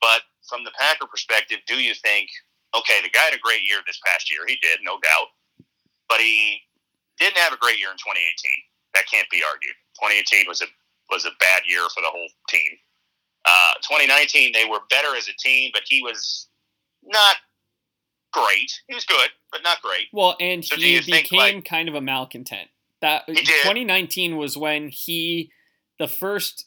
[0.00, 2.28] but from the Packer perspective, do you think
[2.74, 5.28] okay, the guy had a great year this past year, he did, no doubt,
[6.08, 6.58] but he
[7.18, 8.18] didn't have a great year in 2018.
[8.94, 9.78] That can't be argued.
[10.02, 10.66] 2018 was a
[11.10, 12.70] was a bad year for the whole team.
[13.46, 16.48] Uh, 2019, they were better as a team, but he was
[17.02, 17.36] not
[18.32, 18.72] great.
[18.88, 20.06] He was good, but not great.
[20.12, 22.68] Well, and So he you think, became like- kind of a malcontent.
[23.02, 23.46] That He did.
[23.46, 25.50] 2019 was when he,
[25.98, 26.66] the first,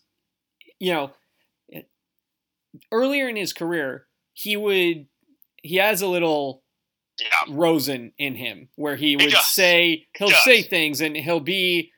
[0.80, 1.12] you know,
[2.92, 5.08] earlier in his career, he would,
[5.64, 6.64] he has a little
[7.20, 9.48] Yeah, Rosen in him where he would does.
[9.50, 10.44] say, he'll does.
[10.44, 11.92] say things and he'll be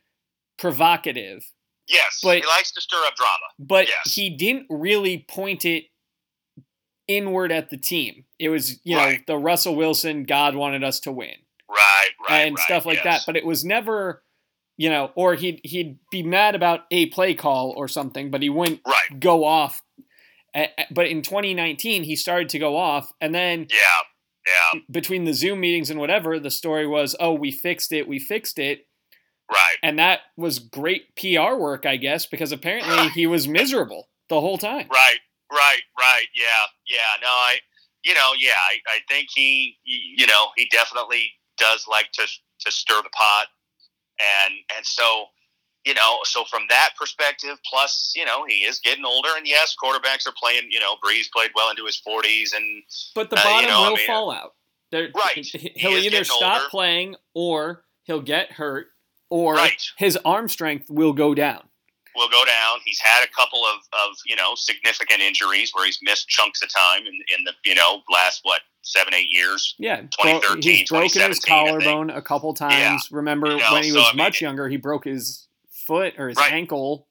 [0.58, 1.44] provocative,
[1.90, 3.46] yes, But- he likes to stir up drama.
[3.60, 4.14] but Yes.
[4.16, 5.86] he didn't really point it
[7.08, 8.26] inward at the team.
[8.38, 11.36] It was, you know, the Russell Wilson, God wanted us to win.
[11.68, 13.04] Right, right, and right, stuff like yes.
[13.04, 13.24] that.
[13.26, 14.24] But it was never,
[14.78, 18.50] you know, or he'd he'd be mad about a play call or something, but he
[18.50, 19.82] wouldn't right, go off.
[20.92, 23.78] But in 2019, he started to go off, and then yeah,
[24.74, 28.18] yeah, between the Zoom meetings and whatever, the story was, "Oh, we fixed it, we
[28.18, 28.88] fixed it,"
[29.52, 34.40] right, and that was great PR work, I guess, because apparently he was miserable the
[34.42, 34.88] whole time.
[34.92, 35.20] right,
[35.52, 36.26] right, right.
[36.36, 37.22] Yeah, yeah.
[37.22, 37.58] No, I,
[38.04, 42.24] you know, yeah, I, I think he, you know, he definitely does like to
[42.62, 43.48] to stir the pot,
[44.20, 45.26] and and so.
[45.86, 49.74] You know, so from that perspective, plus, you know, he is getting older, and yes,
[49.82, 50.64] quarterbacks are playing.
[50.70, 52.84] You know, Brees played well into his forties, and
[53.16, 54.56] But the Uh, you bottom know, I will mean, fall out.
[54.92, 55.34] There, Right.
[55.46, 56.70] he- He He'll either stop older.
[56.70, 58.88] playing or he'll get hurt
[59.30, 59.82] or Right.
[59.98, 61.64] his arm strength will go down.
[62.16, 62.80] will go down.
[62.84, 66.70] He's had a couple of, of you know significant injuries where he's missed chunks of
[66.74, 69.76] time in, in the you know last what seven eight years.
[69.78, 71.84] Yeah, 2013, he's broken his 2017, I think.
[71.84, 72.74] collarbone a couple times.
[72.74, 72.98] Yeah.
[73.12, 75.48] Remember You know, when he so, was I mean, much younger, he broke his
[75.86, 76.52] foot or his Right.
[76.52, 77.08] ankle.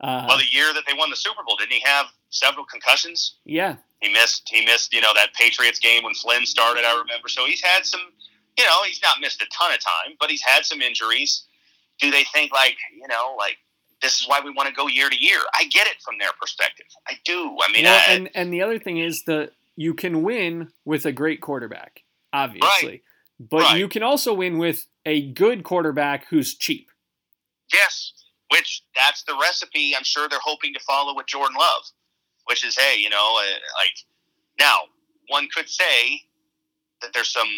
[0.00, 3.36] Uh, well, the year that they won the Super Bowl, didn't he have several concussions?
[3.44, 4.48] yeah, He missed.
[4.50, 4.94] He missed.
[4.94, 6.84] You know that Patriots game when Flynn started.
[6.84, 7.28] I remember.
[7.28, 8.00] So he's had some.
[8.58, 11.44] You know, he's not missed a ton of time, but he's had some injuries.
[12.00, 13.56] Do they think like you know like
[14.02, 15.38] this is why we want to go year to year?
[15.58, 16.86] I get it from their perspective.
[17.08, 17.56] I do.
[17.62, 21.06] I mean, well, I, and and the other thing is that you can win with
[21.06, 23.02] a great quarterback, obviously,
[23.38, 23.78] but Right.
[23.78, 26.90] you can also win with a good quarterback who's cheap.
[27.72, 28.12] Yes,
[28.50, 31.84] which that's the recipe I'm sure they're hoping to follow with Jordan Love,
[32.46, 33.94] which is hey, you know, uh, like
[34.58, 34.80] now
[35.28, 36.22] one could say
[37.00, 37.48] that there's some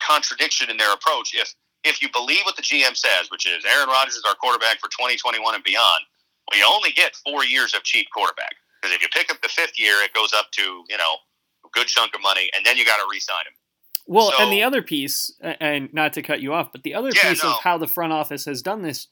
[0.00, 3.88] contradiction in their approach if if you believe what the GM says, which is Aaron
[3.88, 6.02] Rodgers is our quarterback for 2021 and beyond.
[6.50, 8.50] Well, you only get four years of cheap quarterback
[8.82, 11.14] because if you pick up the fifth year, it goes up to you know
[11.64, 13.52] a good chunk of money, and then you got to re-sign him.
[14.06, 17.10] Well, So- and the other piece, and not to cut you off, but the other
[17.14, 17.50] Yeah, piece no.
[17.52, 19.08] of how the front office has done this,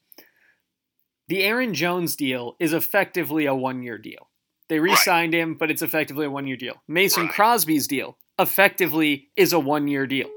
[1.28, 4.30] the Aaron Jones deal is effectively a one year deal.
[4.68, 6.82] They re signed him, but it's effectively a one year deal.
[6.88, 7.32] Mason Right.
[7.32, 10.30] Crosby's deal effectively is a one year deal.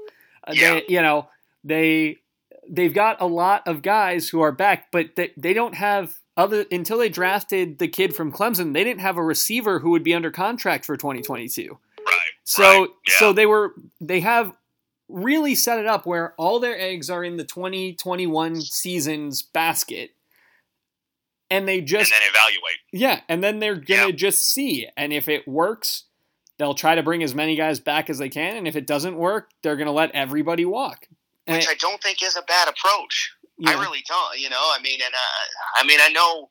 [0.46, 0.74] Uh, Yeah.
[0.74, 1.28] They, you know,
[1.64, 2.18] they
[2.68, 6.64] they've got a lot of guys who are back, but they, they don't have other
[6.70, 8.72] until they drafted the kid from Clemson.
[8.74, 11.78] They didn't have a receiver who would be under contract for 2022.
[11.98, 12.06] Right.
[12.44, 13.14] So Right, yeah.
[13.18, 14.52] so they were they have
[15.08, 20.12] really set it up where all their eggs are in the 2021 season's basket.
[21.50, 22.78] And they just and then evaluate.
[22.92, 24.16] yeah, and then they're going to Yeah.
[24.16, 26.04] just see and if it works,
[26.60, 29.16] they'll try to bring as many guys back as they can and if it doesn't
[29.16, 31.08] work, they're going to let everybody walk.
[31.46, 33.32] And which I don't think is a bad approach.
[33.58, 34.38] know, I really don't.
[34.38, 36.50] You know, I mean, and uh, I mean, I know,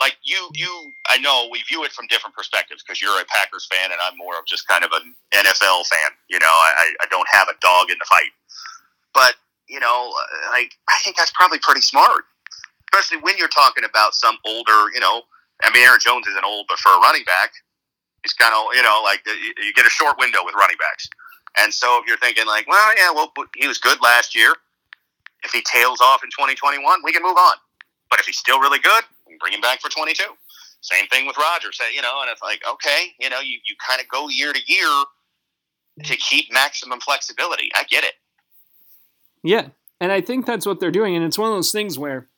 [0.00, 3.68] like you, you, I know we view it from different perspectives because you're a Packers
[3.70, 6.10] fan and I'm more of just kind of an NFL fan.
[6.30, 8.32] You know, I, I don't have a dog in the fight,
[9.12, 9.34] but
[9.68, 12.24] you know, uh, like I think that's probably pretty smart,
[12.88, 14.88] especially when you're talking about some older.
[14.94, 15.20] You know,
[15.62, 17.52] I mean, Aaron Jones isn't old, but for a running back,
[18.22, 21.08] he's kind of you know like you, get a short window with running backs.
[21.58, 24.54] And so if you're thinking like, well, yeah, well, he was good last year.
[25.42, 27.56] If he tails off in 2021, we can move on.
[28.08, 29.02] But if he's still really good,
[29.40, 30.22] bring him back for 22.
[30.80, 32.20] Same thing with Rodgers, uh, you know.
[32.22, 35.04] And it's like, okay, you know, you, you kind of go year to year
[36.04, 37.70] to keep maximum flexibility.
[37.74, 38.14] I get it.
[39.42, 39.68] Yeah.
[40.00, 41.14] And I think that's what they're doing.
[41.14, 42.28] And it's one of those things where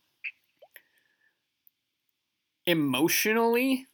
[2.67, 3.87] emotionally,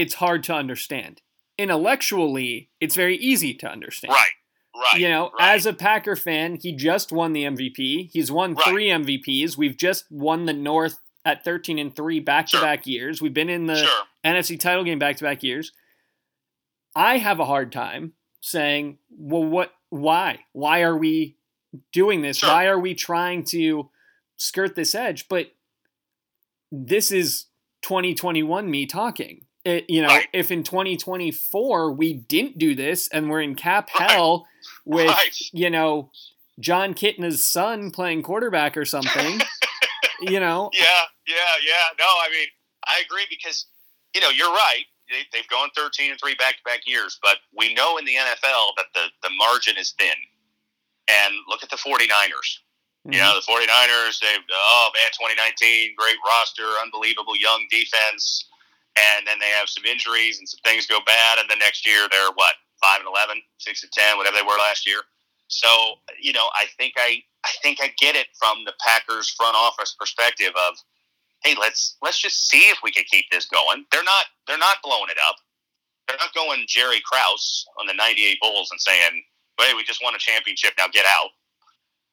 [0.00, 1.20] it's hard to understand.
[1.58, 4.12] Intellectually, it's very easy to understand.
[4.12, 4.30] Right.
[4.74, 5.00] Right.
[5.00, 5.54] You know, right.
[5.54, 8.10] as a Packer fan, he just won the MVP.
[8.12, 8.66] He's won Right.
[8.66, 9.58] three MVPs.
[9.58, 13.20] We've just won the North at 13 and 3 back to back years.
[13.20, 14.04] We've been in the sure.
[14.24, 15.72] NFC title game back to back years.
[16.96, 20.40] I have a hard time saying, well, what, why?
[20.52, 21.36] Why are we
[21.92, 22.38] doing this?
[22.38, 22.48] Sure.
[22.48, 23.90] Why are we trying to
[24.36, 25.28] skirt this edge?
[25.28, 25.48] But
[26.72, 27.46] this is
[27.82, 29.46] 2021 me talking.
[29.64, 30.28] It, you know, Right.
[30.32, 34.10] if in 2024 we didn't do this and we're in cap Right.
[34.10, 34.46] hell
[34.84, 35.36] with, Right.
[35.52, 36.10] you know,
[36.58, 39.40] Jon Kitna's son playing quarterback or something,
[40.20, 41.86] you know, Yeah, yeah, yeah.
[41.98, 42.48] No, I mean,
[42.86, 43.66] I agree because,
[44.14, 44.84] you know, you're right.
[45.10, 48.14] They, they've gone 13 and 3 back to back years, but we know in the
[48.14, 50.14] NFL that the, the margin is thin.
[51.08, 52.62] And look at the 49ers.
[53.02, 53.12] Mm-hmm.
[53.14, 58.46] You know, the 49ers, they've, oh man, 2019, great roster, unbelievable young defense.
[58.98, 61.38] And then they have some injuries and some things go bad.
[61.38, 64.58] And the next year they're what, 5 and 11, 6 and 10, whatever they were
[64.58, 65.02] last year.
[65.48, 65.68] So,
[66.20, 69.94] you know, I think I, I think I get it from the Packers front office
[69.98, 70.76] perspective of,
[71.42, 73.84] hey, let's let's just see if we can keep this going.
[73.90, 75.36] They're not they're not blowing it up.
[76.06, 79.22] They're not going Jerry Krause on the '98 Bulls and saying,
[79.58, 80.74] "Hey, we just won a championship.
[80.78, 81.30] Now get out."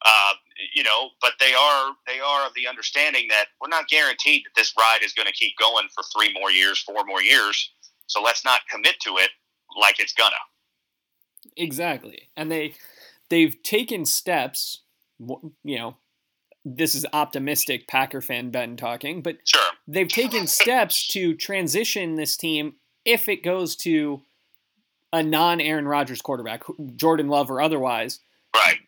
[0.05, 0.33] Uh,
[0.73, 4.51] you know, but they are they are of the understanding that we're not guaranteed that
[4.55, 7.71] this ride is going to keep going for three more years, four more years.
[8.05, 9.31] So let's not commit to it
[9.79, 10.35] like it's gonna.
[11.55, 12.29] Exactly.
[12.37, 12.75] And they
[13.29, 14.83] they've taken steps,
[15.19, 15.97] you know,
[16.63, 19.71] this is optimistic Packer fan Ben talking, but Sure.
[19.87, 22.75] they've taken steps to transition this team
[23.05, 24.21] if it goes to
[25.13, 26.63] a non Aaron Rodgers quarterback,
[26.95, 28.19] Jordan Love or otherwise,
[28.55, 28.79] Right.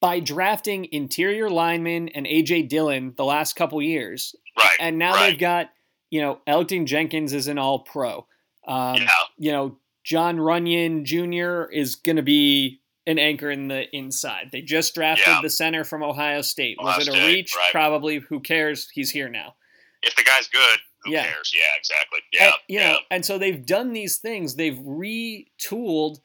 [0.00, 4.34] By drafting interior linemen and AJ Dillon the last couple years.
[4.56, 4.70] Right.
[4.78, 5.30] And now right.
[5.30, 5.70] they've got,
[6.10, 8.26] you know, Elgton Jenkins is an all pro.
[8.66, 9.08] Um, yeah.
[9.38, 11.70] you know, Jon Runyan Jr.
[11.72, 14.50] is going to be an anchor in the inside.
[14.52, 15.40] They just drafted Yeah.
[15.42, 16.76] the center from Ohio State.
[16.78, 17.54] Ohio Was it a State, reach?
[17.56, 17.72] right.
[17.72, 18.18] Probably.
[18.18, 18.88] Who cares?
[18.92, 19.54] He's here now.
[20.02, 21.24] If the guy's good, who Yeah.
[21.24, 21.52] cares?
[21.54, 21.62] Yeah.
[21.78, 22.20] Exactly.
[22.32, 22.44] Yeah.
[22.44, 22.92] And, you yeah.
[22.92, 24.54] know, and so they've done these things.
[24.54, 26.18] They've retooled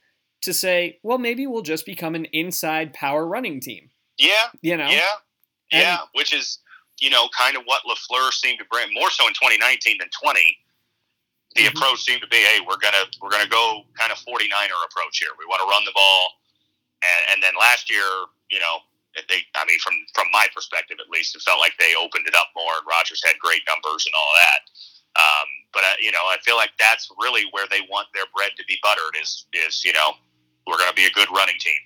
[0.44, 3.90] to say, well, maybe we'll just become an inside power running team.
[4.18, 4.48] yeah.
[4.62, 5.08] You know, Yeah,
[5.72, 6.60] And- yeah, which is
[7.04, 10.40] you know, kind of what LaFleur seemed to bring, more so in 2019 than 20.
[11.56, 11.76] The mm-hmm.
[11.76, 15.36] approach seemed to be, hey, we're gonna we're gonna go kind of 49er approach here.
[15.38, 16.40] We want to run the ball,
[17.04, 18.08] and, and then last year,
[18.50, 18.82] you know,
[19.30, 22.34] they I mean, from from my perspective at least, it felt like they opened it
[22.34, 24.62] up more, and Rodgers had great numbers and all that.
[25.14, 28.58] Um, but uh, you know, I feel like that's really where they want their bread
[28.58, 29.14] to be buttered.
[29.22, 30.18] Is is you know,
[30.68, 31.80] we're going to be a good running team,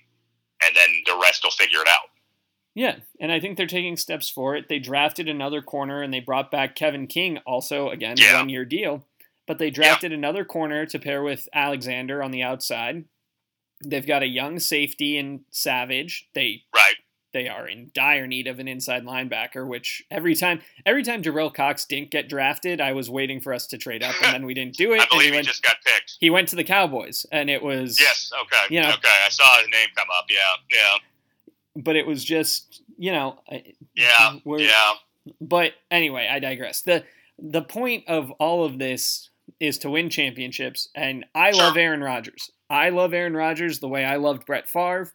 [0.62, 2.10] and then the rest will figure it out.
[2.74, 4.68] Yeah, and I think they're taking steps for it.
[4.68, 8.38] They drafted another corner and they brought back Kevin King, also again yeah.
[8.38, 9.04] one year deal.
[9.48, 10.18] But they drafted yeah.
[10.18, 13.06] another corner to pair with Alexander on the outside.
[13.84, 16.28] They've got a young safety in Savage.
[16.34, 16.94] They right.
[17.32, 21.52] They are in dire need of an inside linebacker, which every time every time Jabril
[21.52, 24.54] Cox didn't get drafted, I was waiting for us to trade up, and then we
[24.54, 25.00] didn't do it.
[25.02, 26.16] I believe he, he went, just got picked.
[26.20, 29.08] He went to the Cowboys, and it was yes, okay, you know, okay.
[29.26, 30.24] I saw his name come up.
[30.30, 30.38] Yeah,
[30.70, 30.98] yeah
[31.78, 33.38] but it was just you know
[33.94, 34.92] yeah yeah
[35.40, 37.04] but anyway i digress the
[37.38, 41.62] the point of all of this is to win championships and i sure.
[41.62, 45.12] love aaron rodgers i love aaron rodgers the way i loved brett Favre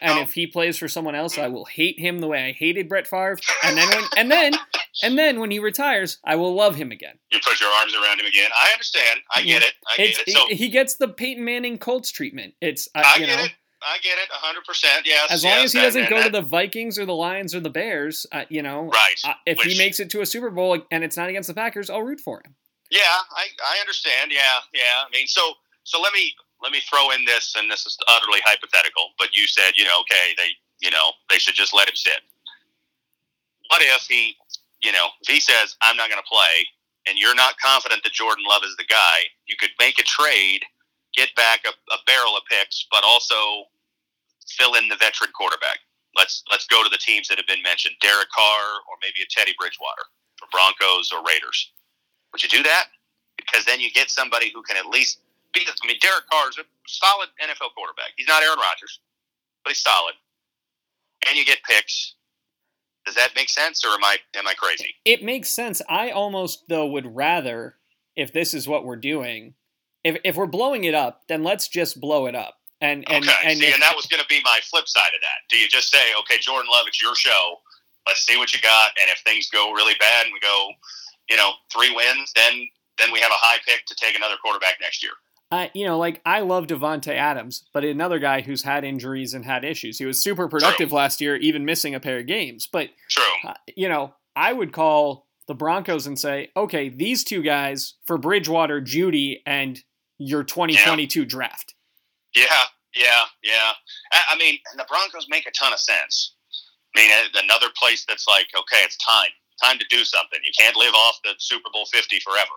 [0.00, 2.88] and if he plays for someone else, I will hate him the way I hated
[2.88, 3.38] Brett Favre.
[3.64, 4.54] And then when and then
[5.02, 7.18] and then when he retires, I will love him again.
[7.30, 8.50] You put your arms around him again.
[8.54, 9.20] I understand.
[9.34, 9.74] I get it.
[9.90, 10.30] I get it.
[10.30, 12.54] So, he gets the Peyton Manning Colts treatment.
[12.60, 13.52] It's uh, I you get know, it.
[13.82, 15.06] I get it, hundred percent.
[15.06, 15.30] Yes.
[15.30, 17.60] As long yes, as he doesn't go that, to the Vikings or the Lions or
[17.60, 19.14] the Bears, uh, you know, right?
[19.24, 21.54] Uh, if Which, he makes it to a Super Bowl and it's not against the
[21.54, 22.54] Packers, I'll root for him.
[22.90, 24.30] Yeah, I, I understand.
[24.32, 24.40] Yeah,
[24.72, 25.04] yeah.
[25.06, 25.42] I mean, so
[25.84, 26.32] so let me
[26.66, 30.02] let me throw in this, and this is utterly hypothetical, but you said, you know,
[30.02, 30.50] okay, they,
[30.82, 32.26] you know, they should just let him sit.
[33.70, 34.34] What if he,
[34.82, 36.66] you know, if he says, I'm not going to play,
[37.06, 40.66] and you're not confident that Jordan Love is the guy, you could make a trade
[41.14, 43.70] get back a, a barrel of picks, but also
[44.58, 45.78] fill in the veteran quarterback.
[46.18, 49.28] Let's let's go to the teams that have been mentioned: Derek Carr or maybe a
[49.30, 50.02] Teddy Bridgewater
[50.34, 51.70] for Broncos or Raiders.
[52.32, 52.90] Would you do that?
[53.36, 55.20] Because then you get somebody who can at least
[55.64, 58.12] I mean, Derek Carr is a solid NFL quarterback.
[58.16, 59.00] He's not Aaron Rodgers,
[59.64, 60.14] but he's solid.
[61.28, 62.14] And you get picks.
[63.04, 64.94] Does that make sense, or am I am I crazy?
[65.04, 65.80] It makes sense.
[65.88, 67.76] I almost though would rather,
[68.16, 69.54] if this is what we're doing,
[70.02, 72.54] if if we're blowing it up, then let's just blow it up.
[72.80, 73.34] And and okay.
[73.44, 75.46] and, see, and that was going to be my flip side of that.
[75.48, 77.60] Do you just say, okay, Jordan Love, it's your show.
[78.06, 80.70] Let's see what you got, and if things go really bad and we go,
[81.30, 84.78] you know, three wins, then then we have a high pick to take another quarterback
[84.80, 85.12] next year.
[85.50, 89.44] Uh, you know, like I love Davante Adams, but another guy who's had injuries and
[89.44, 89.98] had issues.
[89.98, 90.98] He was super productive True.
[90.98, 92.68] last year, even missing a pair of games.
[92.70, 93.24] But True.
[93.44, 98.18] Uh, you know, I would call the Broncos and say, okay, these two guys for
[98.18, 99.80] Bridgewater, Jeudy, and
[100.18, 101.26] your 2022 yeah.
[101.26, 101.74] draft.
[102.34, 102.44] Yeah,
[102.96, 103.72] yeah, yeah.
[104.12, 106.34] I, I mean, the Broncos make a ton of sense.
[106.96, 107.10] I mean,
[107.44, 109.30] another place that's like, okay, it's time,
[109.62, 110.38] time to do something.
[110.44, 112.56] You can't live off the Super Bowl 50 forever.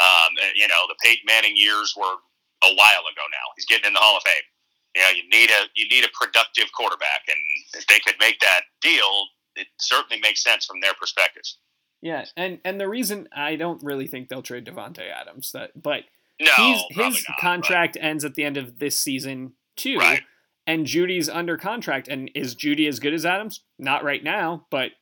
[0.00, 2.16] Um, you know, the Peyton Manning years were
[2.62, 3.46] a while ago now.
[3.56, 4.46] He's getting in the Hall of Fame.
[4.96, 7.38] You know, you need a you need a productive quarterback, and
[7.74, 11.42] if they could make that deal, it certainly makes sense from their perspective.
[12.00, 16.04] Yeah, and and the reason I don't really think they'll trade Davante Adams, that but
[16.40, 18.04] no, He's, his not, contract but...
[18.04, 19.98] ends at the end of this season too.
[19.98, 20.22] Right.
[20.66, 22.08] And Jeudy's under contract.
[22.08, 23.62] And is Jeudy as good as Adams?
[23.78, 24.92] Not right now, but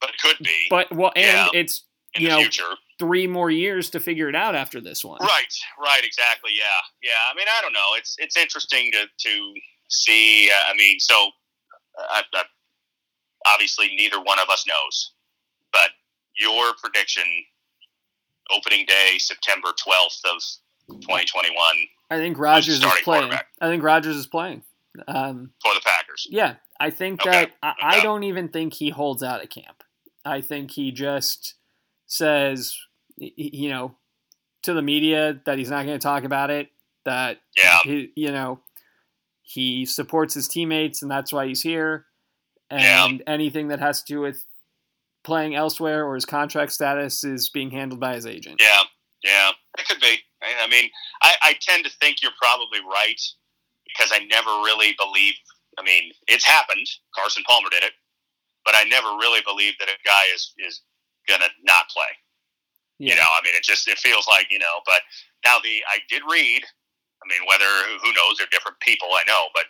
[0.00, 0.66] but it could be.
[0.70, 1.48] But well, and yeah.
[1.52, 1.84] it's
[2.14, 2.74] In you know future.
[2.98, 5.18] three more years to figure it out after this one.
[5.20, 5.54] Right.
[5.80, 6.04] Right.
[6.04, 6.50] Exactly.
[6.56, 6.64] Yeah.
[7.02, 7.18] Yeah.
[7.30, 7.94] I mean, I don't know.
[7.96, 9.54] It's it's interesting to to
[9.88, 10.50] see.
[10.50, 11.14] Uh, I mean, so
[11.98, 12.44] uh, I,
[13.46, 15.12] obviously neither one of us knows,
[15.72, 15.90] but
[16.38, 17.24] your prediction
[18.50, 21.54] opening day, September 12th of 2021.
[22.10, 23.32] I think Rodgers is playing.
[23.60, 24.62] I think Rodgers is playing.
[25.06, 26.26] Um, For the Packers.
[26.30, 26.54] Yeah.
[26.80, 27.30] I think okay.
[27.30, 27.78] that I, okay.
[27.82, 29.82] I don't even think he holds out at camp.
[30.24, 31.54] I think he just
[32.06, 32.76] says,
[33.16, 33.96] you know,
[34.62, 36.68] to the media that he's not going to talk about it.
[37.04, 38.60] That yeah, he, you know,
[39.42, 42.06] he supports his teammates and that's why he's here.
[42.70, 43.32] And yeah.
[43.32, 44.44] anything that has to do with
[45.24, 48.60] playing elsewhere or his contract status is being handled by his agent.
[48.60, 48.82] Yeah,
[49.24, 50.16] yeah, it could be.
[50.42, 50.90] I mean,
[51.22, 53.20] I, I tend to think you're probably right
[53.86, 55.34] because I never really believe.
[55.78, 56.86] I mean, it's happened.
[57.14, 57.92] Carson Palmer did it,
[58.68, 60.84] but I never really believed that a guy is is
[61.24, 62.12] gonna not play.
[63.00, 63.14] Yeah.
[63.14, 64.84] You know, I mean, it just it feels like you know.
[64.84, 65.00] But
[65.40, 66.68] now the I did read.
[67.24, 67.64] I mean, whether
[68.04, 68.36] who knows?
[68.36, 69.64] They're different people, I know, but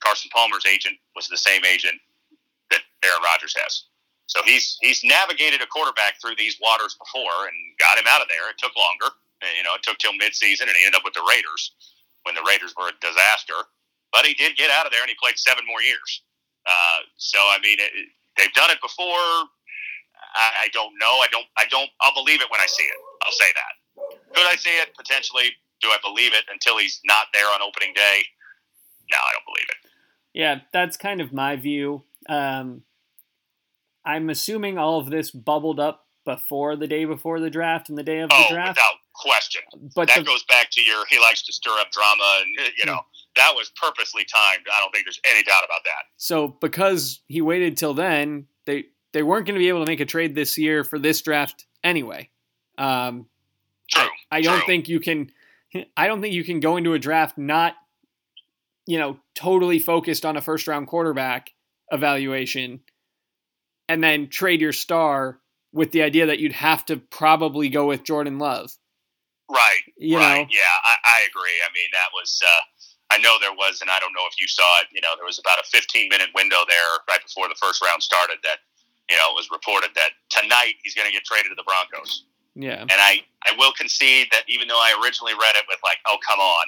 [0.00, 2.00] Carson Palmer's agent was the same agent
[2.72, 3.84] that Aaron Rodgers has.
[4.32, 8.32] So he's he's navigated a quarterback through these waters before and got him out of
[8.32, 8.48] there.
[8.48, 9.12] It took longer.
[9.44, 11.76] You know, it took till midseason, and he ended up with the Raiders
[12.24, 13.68] when the Raiders were a disaster.
[14.10, 16.24] But he did get out of there, and he played seven more years.
[16.66, 17.92] Uh, so I mean, it,
[18.38, 19.50] they've done it before.
[20.34, 21.20] I, I don't know.
[21.20, 21.46] I don't.
[21.56, 21.90] I don't.
[22.00, 23.00] I'll believe it when I see it.
[23.24, 24.34] I'll say that.
[24.34, 25.50] Could I see it potentially?
[25.80, 28.22] Do I believe it until he's not there on opening day?
[29.10, 29.90] No, I don't believe it.
[30.34, 32.04] Yeah, that's kind of my view.
[32.28, 32.82] Um,
[34.04, 38.02] I'm assuming all of this bubbled up before the day before the draft and the
[38.02, 38.76] day of the oh, draft.
[38.76, 39.62] without question.
[39.94, 42.86] But that the- goes back to your he likes to stir up drama, and you
[42.86, 43.00] know
[43.38, 44.66] that was purposely timed.
[44.72, 46.04] I don't think there's any doubt about that.
[46.16, 50.00] So because he waited till then, they they weren't going to be able to make
[50.00, 52.30] a trade this year for this draft anyway.
[52.76, 53.26] Um,
[53.90, 54.08] True.
[54.30, 54.66] I, I don't True.
[54.66, 55.30] think you can.
[55.96, 57.74] I don't think you can go into a draft not,
[58.86, 61.50] you know, totally focused on a first round quarterback
[61.90, 62.80] evaluation,
[63.88, 65.40] and then trade your star
[65.72, 68.72] with the idea that you'd have to probably go with Jordan Love.
[69.50, 69.80] Right.
[69.96, 70.42] You right.
[70.42, 71.56] know, Yeah, I, I agree.
[71.64, 72.40] I mean, that was.
[72.44, 72.60] Uh,
[73.10, 74.88] I know there was, and I don't know if you saw it.
[74.92, 78.02] You know, there was about a 15 minute window there right before the first round
[78.02, 78.60] started that,
[79.08, 82.28] you know, it was reported that tonight he's going to get traded to the Broncos.
[82.54, 85.98] yeah, And I, I will concede that even though I originally read it with like,
[86.04, 86.66] oh come on,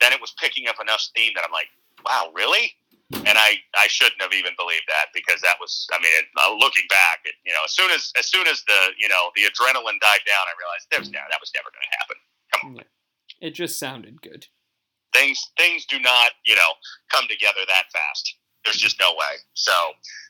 [0.00, 1.72] then it was picking up enough steam that I'm like,
[2.04, 2.76] wow, really?
[3.24, 6.52] And I, I shouldn't have even believed that because that was, I mean, it, uh,
[6.60, 9.48] looking back, it, you know, as soon as, as soon as the, you know, the
[9.48, 12.16] adrenaline died down, I realized there was, no, that was never going to happen.
[12.52, 12.84] Come on,
[13.40, 14.48] it just sounded good.
[15.14, 16.70] Things, things do not, you know,
[17.10, 18.34] come together that fast.
[18.64, 19.36] There's just no way.
[19.54, 19.72] So,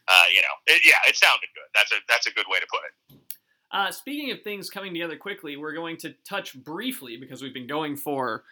[0.08, 1.68] uh, you know, it, yeah, it sounded good.
[1.74, 2.80] That's a, that's a good way to put
[3.16, 3.20] it.
[3.70, 7.66] Uh, speaking of things coming together quickly, we're going to touch briefly because we've been
[7.66, 8.44] going for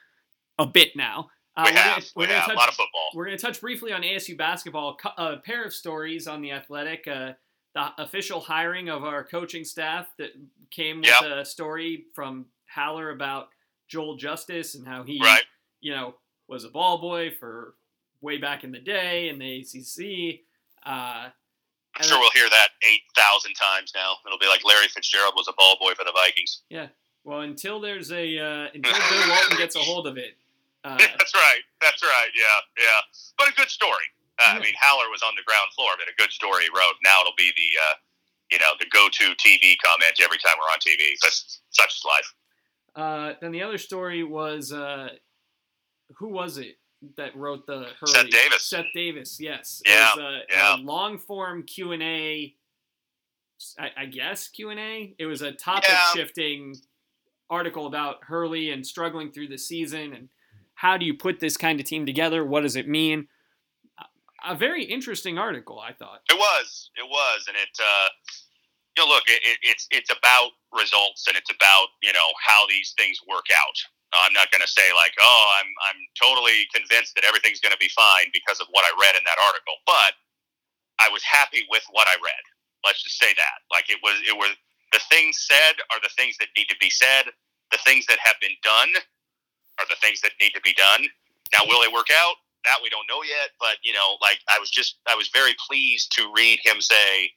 [0.58, 1.28] a bit now.
[1.56, 3.08] Uh, we we're have, gonna- we we're gonna have touch- a lot of football.
[3.14, 4.98] We're going to touch briefly on ASU basketball.
[5.16, 7.06] A pair of stories on the Athletic.
[7.08, 7.32] Uh,
[7.74, 10.30] the official hiring of our coaching staff that
[10.70, 11.22] came with Yep.
[11.30, 13.48] a story from Haller about
[13.88, 15.44] Joel Justice and how he, Right.
[15.86, 16.16] You know,
[16.48, 17.74] was a ball boy for
[18.20, 20.40] way back in the day in the ACC.
[20.84, 21.30] Uh,
[21.94, 22.70] I'm sure we'll hear that
[23.14, 24.14] 8,000 times now.
[24.26, 26.62] It'll be like Larry Fitzgerald was a ball boy for the Vikings.
[26.70, 26.88] Yeah.
[27.22, 30.34] Well, until there's a uh, until Bill Walton gets a hold of it.
[30.82, 31.62] Uh, That's right.
[31.80, 32.30] That's right.
[32.34, 33.00] Yeah, yeah.
[33.38, 34.10] But a good story.
[34.40, 36.98] Uh, I mean, Haller was on the ground floor, but a good story he wrote.
[37.02, 37.94] Now it'll be the, uh,
[38.50, 41.14] you know, the go-to TV comment every time we're on TV.
[41.22, 41.32] But
[41.70, 42.34] such is life.
[42.96, 45.08] Uh, then the other story was uh,
[46.16, 46.76] who was it
[47.16, 48.12] that wrote the Hurley?
[48.12, 48.62] Seth Davis.
[48.62, 49.82] Seth Davis, yes.
[49.86, 50.76] Yeah, it was a, yeah.
[50.76, 52.54] a long form Q and A.
[53.78, 55.14] I, I guess Q and A.
[55.18, 56.10] It was a topic Yeah.
[56.14, 56.76] shifting
[57.48, 60.28] article about Hurley and struggling through the season and
[60.74, 62.44] how do you put this kind of team together?
[62.44, 63.28] What does it mean?
[64.44, 66.20] A- A very interesting article, I thought.
[66.30, 66.90] It was.
[66.96, 67.68] It was, and it.
[67.80, 68.08] Uh,
[68.98, 72.66] you know, look, it, it, it's it's about results, and it's about you know how
[72.68, 73.76] these things work out.
[74.22, 77.82] I'm not going to say like, oh, I'm I'm totally convinced that everything's going to
[77.82, 80.14] be fine because of what I read in that article, but
[81.00, 82.44] I was happy with what I read.
[82.84, 83.58] Let's just say that.
[83.70, 84.54] Like it was, it was
[84.92, 87.32] the things said are the things that need to be said.
[87.72, 88.90] The things that have been done
[89.80, 91.04] are the things that need to be done.
[91.52, 92.36] Now, will they work out?
[92.64, 93.50] That we don't know yet.
[93.60, 97.30] But you know, like I was just, I was very pleased to read him say,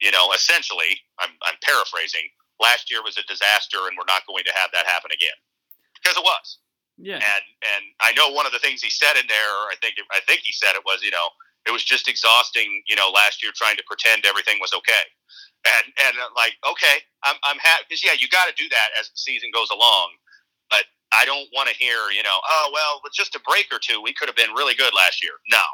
[0.00, 2.26] you know, essentially, I'm, I'm paraphrasing.
[2.60, 5.34] Last year was a disaster, and we're not going to have that happen again
[6.02, 6.58] because it was.
[6.98, 7.16] Yeah.
[7.16, 10.20] And and I know one of the things he said in there, I think I
[10.26, 11.28] think he said it was, you know,
[11.66, 15.06] it was just exhausting, you know, last year trying to pretend everything was okay.
[15.64, 18.88] And and uh, like, okay, I'm I'm happy because yeah, you got to do that
[18.98, 20.14] as the season goes along.
[20.70, 23.78] But I don't want to hear, you know, oh well, with just a break or
[23.78, 25.34] two, we could have been really good last year.
[25.50, 25.64] No,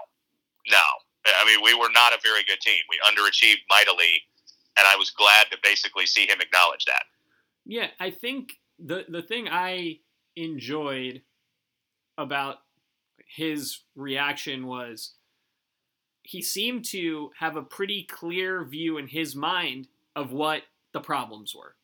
[0.71, 0.87] no.
[1.27, 2.81] I mean, we were not a very good team.
[2.89, 4.23] We underachieved mightily,
[4.79, 7.05] and I was glad to basically see him acknowledge that.
[7.67, 9.99] Yeah, I think the the thing I
[10.45, 11.23] enjoyed
[12.17, 12.59] about
[13.27, 15.15] his reaction was
[16.23, 20.63] he seemed to have a pretty clear view in his mind of what
[20.93, 21.77] the problems were.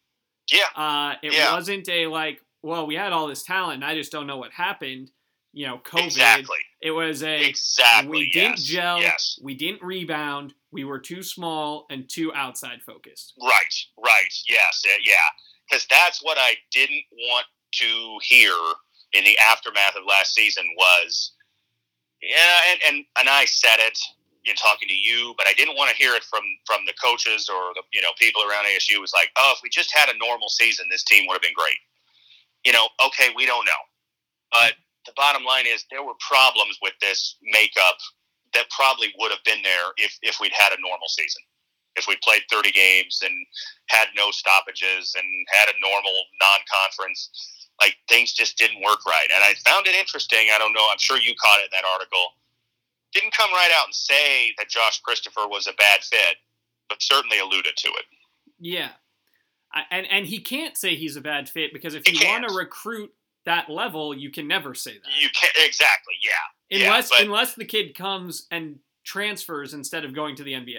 [0.51, 1.55] Yeah, Uh, it Yeah.
[1.55, 4.53] wasn't a like, well, we had all this talent, and I just don't know what
[4.53, 5.11] happened.
[5.53, 6.05] You know, COVID.
[6.07, 8.11] exactly, It was a exactly.
[8.11, 9.39] we didn't yes, gel, Yes.
[9.41, 13.35] we didn't rebound, we were too small and too outside focused.
[13.41, 15.15] Right, right, yes, yeah.
[15.69, 17.47] Because that's what I didn't want
[17.81, 18.55] to hear
[19.13, 21.33] in the aftermath of last season was,
[22.23, 23.99] yeah, and and, and I said it
[24.45, 27.49] in talking to you, but I didn't want to hear it from from the coaches
[27.49, 28.97] or the you know people around ASU.
[28.97, 31.43] It was like, oh, if we just had a normal season, this team would have
[31.43, 31.81] been great.
[32.65, 33.83] You know, okay, we don't know,
[34.51, 34.75] but
[35.07, 37.99] the bottom line is there were problems with this makeup
[38.55, 41.43] that probably would have been there if if we'd had a normal season
[41.97, 43.35] if we played 30 games and
[43.87, 47.31] had no stoppages and had a normal non-conference
[47.81, 50.99] like things just didn't work right and i found it interesting i don't know i'm
[50.99, 52.27] sure you caught it in that article
[53.13, 56.37] didn't come right out and say that josh christopher was a bad fit
[56.89, 58.05] but certainly alluded to it
[58.61, 58.91] Yeah,
[59.73, 62.47] I, and and he can't say he's a bad fit because if He you want
[62.49, 63.11] to recruit
[63.47, 65.21] that level, you can never say that.
[65.21, 66.15] You can't exactly.
[66.23, 66.79] Yeah.
[66.79, 70.77] yeah, unless but- unless the kid comes and transfers instead of going to the NBA.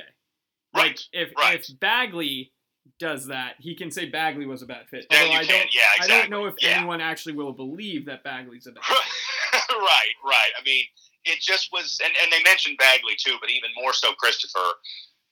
[0.76, 1.60] Right, Like if right.
[1.60, 2.52] if Bagley
[3.00, 5.06] does that, he can say Bagley was a bad fit.
[5.12, 6.16] Although I don't Yeah, exactly.
[6.16, 6.78] I don't know if yeah.
[6.78, 8.84] anyone actually will believe that Bagley's a bad
[9.52, 9.62] fit.
[9.70, 10.52] right, right.
[10.60, 10.86] I mean,
[11.26, 14.78] it just was, and, and they mentioned Bagley too, but even more so Christopher.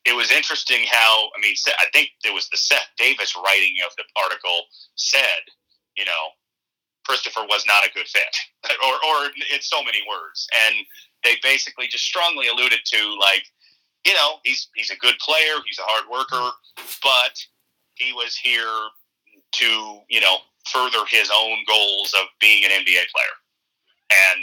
[0.05, 3.95] It was interesting how, I mean, I think it was the Seth Davis writing of
[3.95, 5.47] the article said,
[5.95, 6.35] you know,
[7.05, 8.35] Christopher was not a good fit,
[8.83, 10.47] or, or in so many words.
[10.67, 10.75] And
[11.23, 13.43] they basically just strongly alluded to, like,
[14.05, 16.55] you know, he's he's a good player, he's a hard worker,
[17.01, 17.39] but
[17.95, 18.89] he was here
[19.53, 20.37] to, you know,
[20.71, 23.35] further his own goals of being an NBA player
[24.11, 24.41] and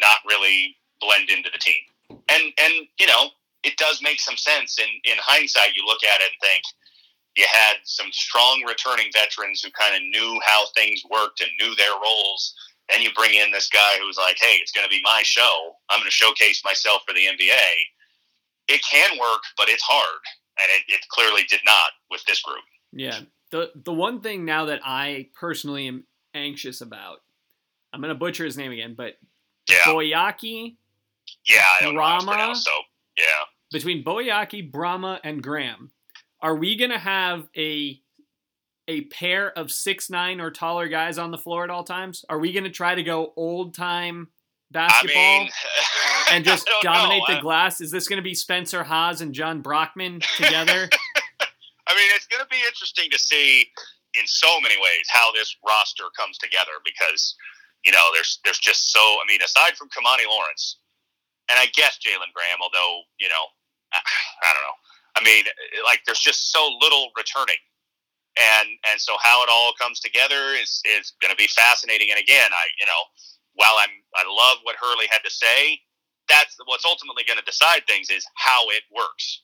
[0.00, 1.82] not really blend into the team.
[2.28, 3.30] And and you know,
[3.64, 6.62] it does make some sense in in hindsight you look at it and think
[7.36, 11.74] you had some strong returning veterans who kind of knew how things worked and knew
[11.76, 12.54] their roles.
[12.90, 15.76] Then you bring in this guy who's like, "Hey, it's going to be my show.
[15.88, 17.70] I'm going to showcase myself for the NBA."
[18.70, 20.20] It can work, but it's hard,
[20.58, 22.62] and it, it clearly did not with this group.
[22.92, 23.20] Yeah.
[23.50, 26.04] The the one thing now that I personally am
[26.34, 27.18] anxious about,
[27.92, 29.14] I'm gonna butcher his name again, but
[29.68, 30.76] Yeah, Boakye
[31.46, 32.56] yeah, I don't know how Brahma?
[32.56, 32.70] so
[33.16, 33.24] yeah.
[33.72, 35.90] between Boakye, Brahma, and Graham,
[36.40, 38.00] are we gonna have a
[38.88, 42.24] a pair of six nine or taller guys on the floor at all times?
[42.28, 44.28] Are we gonna try to go old time
[44.70, 45.50] basketball I mean,
[46.30, 47.36] and just dominate know.
[47.36, 47.80] the glass?
[47.80, 50.88] Is this gonna be Spencer Hawes and Jon Brockman together?
[51.90, 53.66] I mean, it's going to be interesting to see
[54.14, 57.34] in so many ways how this roster comes together because
[57.84, 60.78] you know there's there's just so I mean aside from Kimani Lawrence
[61.50, 63.44] and I guess Jalen Graham, although you know
[63.92, 64.78] I, I don't know.
[65.18, 65.44] I mean,
[65.82, 67.58] like there's just so little returning,
[68.38, 72.14] and and so how it all comes together is is going to be fascinating.
[72.14, 73.02] And again, I you know
[73.58, 75.82] while I'm I love what Hurley had to say,
[76.30, 79.42] that's what's ultimately going to decide things is how it works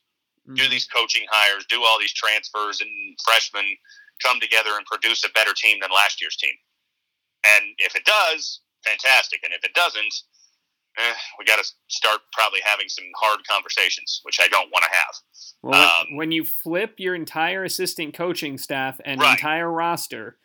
[0.55, 0.71] do Mhm.
[0.71, 3.77] these coaching hires, do all these transfers, and freshmen
[4.23, 6.55] come together and produce a better team than last year's team.
[7.45, 9.41] And if it does, fantastic.
[9.43, 10.15] And if it doesn't,
[10.99, 14.91] eh, we got to start probably having some hard conversations, which I don't want to
[14.97, 15.15] have.
[15.63, 19.33] Well, when, Um, when you flip your entire assistant coaching staff and Right.
[19.33, 20.39] entire roster,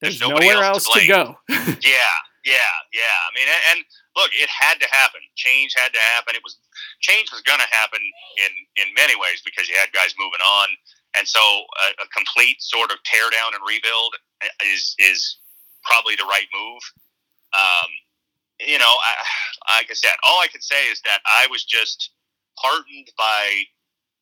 [0.00, 1.40] there's, There's nowhere else else to to, go.
[1.82, 3.16] Yeah, yeah, yeah.
[3.24, 3.80] I mean, and,
[4.16, 5.20] look, it had to happen.
[5.34, 6.36] Change had to happen.
[6.36, 6.60] It was
[7.00, 8.00] change was going to happen
[8.38, 8.52] in
[8.84, 10.68] in many ways because you had guys moving on,
[11.16, 14.14] and so a, a complete sort of tear down and rebuild
[14.64, 15.40] is is
[15.84, 16.82] probably the right move.
[17.56, 17.90] Um,
[18.60, 22.12] you know, I, like I said, all I can say is that I was just
[22.60, 23.64] heartened by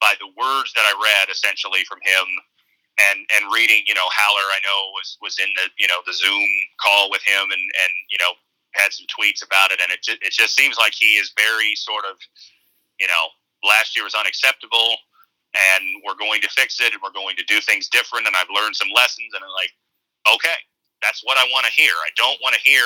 [0.01, 2.27] by the words that I read essentially from him
[3.01, 6.13] and and reading, you know, Haller, I know was was in the you know the
[6.13, 6.49] Zoom
[6.81, 8.33] call with him, and and you know
[8.75, 11.75] had some tweets about it, and it just, it just seems like he is very
[11.77, 12.17] sort of,
[12.99, 13.29] you know,
[13.69, 14.97] last year was unacceptable,
[15.53, 18.49] and we're going to fix it, and we're going to do things different, and I've
[18.49, 19.69] learned some lessons, and I'm like,
[20.37, 20.57] okay,
[21.05, 21.93] that's what I want to hear.
[22.01, 22.85] I don't want to hear.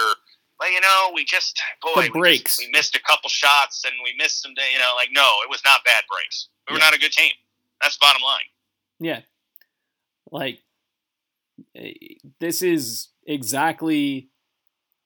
[0.58, 2.56] Well, you know, we just boy, we, breaks.
[2.56, 4.52] just- we missed a couple shots and we missed some.
[4.56, 6.48] You know, like no, it was not bad breaks.
[6.66, 6.86] We were Yeah.
[6.86, 7.30] not a good team.
[7.82, 8.48] That's bottom line.
[8.98, 9.20] Yeah.
[10.30, 10.60] Like
[11.74, 11.92] eh,
[12.40, 14.30] this is exactly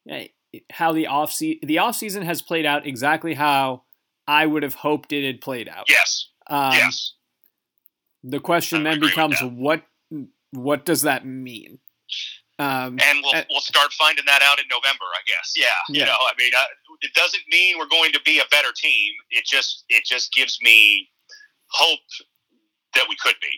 [0.09, 0.29] eh,
[0.71, 3.83] how the off se- the off season has played out exactly how
[4.27, 5.87] I would have hoped it had played out.
[5.89, 7.15] Yes, Um, yes.
[8.23, 9.83] The question I then becomes what
[10.53, 11.79] what does that mean?
[12.59, 15.55] Um, and we'll uh, we'll start finding that out in November, I guess.
[15.57, 16.01] Yeah, Yeah.
[16.01, 16.65] you know, I mean, uh,
[17.01, 19.13] it doesn't mean we're going to be a better team.
[19.31, 21.09] It just it just gives me
[21.71, 22.01] hope
[22.95, 23.49] that we could be.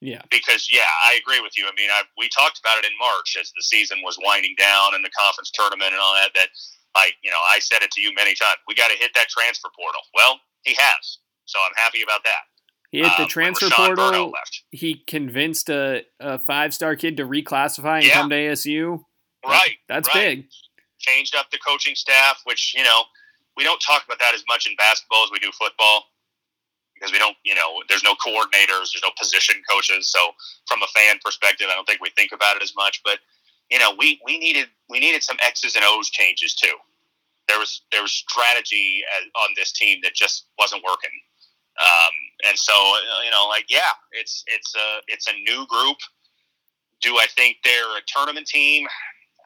[0.00, 1.66] Yeah, Because yeah, I agree with you.
[1.66, 4.94] I mean, I, we talked about it in March as the season was winding down
[4.94, 6.30] and the conference tournament and all that.
[6.34, 6.48] That
[6.94, 8.58] I you know I said it to you many times.
[8.68, 10.00] We got to hit that transfer portal.
[10.14, 12.42] Well, he has, so I'm happy about that.
[12.90, 14.30] he hit the Um, transfer portal.
[14.30, 14.62] left.
[14.70, 18.14] He convinced a, a five star kid to reclassify and Yeah.
[18.14, 19.04] come to ASU.
[19.46, 19.76] Right.
[19.88, 20.38] That's right.
[20.42, 20.48] big.
[20.98, 23.02] changed up the coaching staff, which you know
[23.56, 26.04] we don't talk about that as much in basketball as we do football
[26.98, 30.10] because we don't, you know, there's no coordinators, there's no position coaches.
[30.10, 30.18] So
[30.66, 33.00] from a fan perspective, I don't think we think about it as much.
[33.04, 33.18] But
[33.70, 36.74] you know, we we needed we needed some X's and O's changes too.
[37.48, 39.02] There was there was strategy
[39.36, 41.10] on this team that just wasn't working.
[41.80, 42.14] Um,
[42.48, 45.98] and so uh, you know, like yeah, it's it's a it's a new group.
[47.00, 48.86] Do I think they're a tournament team?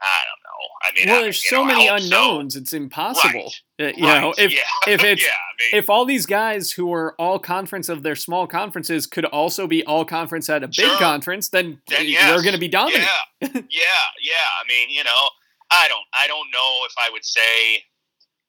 [0.03, 0.62] I don't know.
[0.82, 2.05] I mean, well, I, there's so know, many hope so.
[2.05, 2.57] unknowns.
[2.57, 3.46] It's impossible.
[3.46, 3.50] Uh,
[3.83, 4.61] Uh, you Right, know, if yeah.
[4.87, 8.16] if it's yeah, I mean, if all these guys who are all conference of their
[8.16, 10.99] small conferences could also be all conference at a big Sure.
[10.99, 13.05] conference, then, Then they're going to be dominant.
[13.41, 14.49] Yeah, yeah, yeah.
[14.61, 15.28] I mean, you know,
[15.70, 17.83] I don't, I don't know if I would say,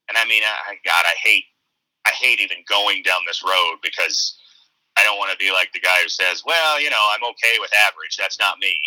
[0.09, 1.45] and I mean, I, God, I hate,
[2.05, 4.37] I hate even going down this road because
[4.97, 7.57] I don't want to be like the guy who says, well, you know, I'm okay
[7.59, 8.17] with average.
[8.17, 8.77] That's not me.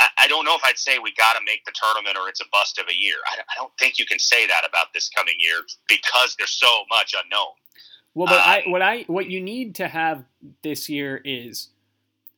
[0.00, 2.40] I, I don't know if I'd say we got to make the tournament or it's
[2.40, 3.16] a bust of a year.
[3.30, 6.84] I, I don't think you can say that about this coming year because there's so
[6.90, 7.54] much unknown.
[8.14, 10.24] Well, but I Um, what I what you need to have
[10.62, 11.70] this year is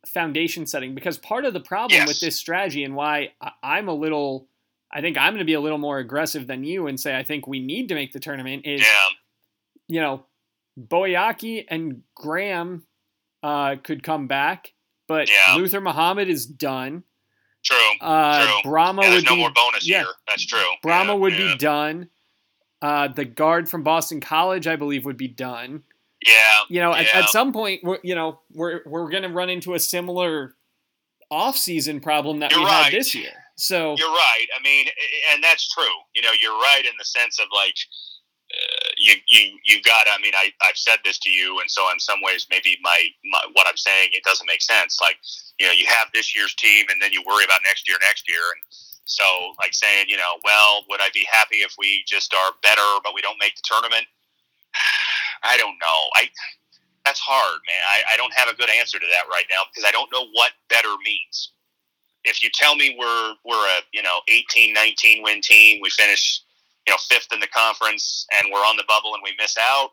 [0.06, 2.08] foundation setting because part of the problem Yes.
[2.08, 4.48] with this strategy and why I- I'm a little
[4.92, 7.22] I think I'm going to be a little more aggressive than you and say I
[7.22, 9.08] think we need to make the tournament is Yeah,
[9.88, 10.24] you know
[10.78, 12.84] Boakye and Graham
[13.42, 14.72] uh, could come back,
[15.06, 15.54] but Yeah.
[15.56, 17.04] Luther Muhammad is done.
[17.70, 18.06] True.
[18.06, 18.70] Uh, True.
[18.70, 19.98] Brahma Yeah, would no be more bonus yeah.
[20.00, 20.08] year.
[20.26, 20.60] That's true.
[20.82, 21.52] Brahma Yeah, would yeah.
[21.52, 22.08] be done.
[22.82, 25.82] Uh, the guard from Boston College, I believe, would be done.
[26.26, 26.32] Yeah.
[26.68, 29.74] You know, at, at some point, we're, you know, we're we're going to run into
[29.74, 30.54] a similar
[31.30, 32.84] off-season problem that You're we right.
[32.84, 33.32] had this year.
[33.56, 34.46] So You're right.
[34.58, 34.86] I mean,
[35.32, 35.84] and that's true.
[36.14, 37.76] You know, you're right in the sense of like
[38.98, 40.06] you you you got.
[40.08, 43.08] I mean, I I've said this to you, and so in some ways, maybe my,
[43.32, 44.98] my what I'm saying it doesn't make sense.
[45.00, 45.16] Like
[45.58, 48.28] you know, you have this year's team, and then you worry about next year, next
[48.28, 48.62] year, and
[49.04, 49.24] so
[49.58, 53.14] like saying, you know, well, would I be happy if we just are better, but
[53.14, 54.06] we don't make the tournament?
[55.42, 56.00] I don't know.
[56.16, 56.28] I
[57.06, 57.82] that's hard, man.
[57.88, 60.26] I, I don't have a good answer to that right now because I don't know
[60.32, 61.52] what better means
[62.24, 66.42] if you tell me we're we're a you know 18 19 win team we finish
[66.90, 69.90] you know fifth in the conference and we're on the bubble and we miss out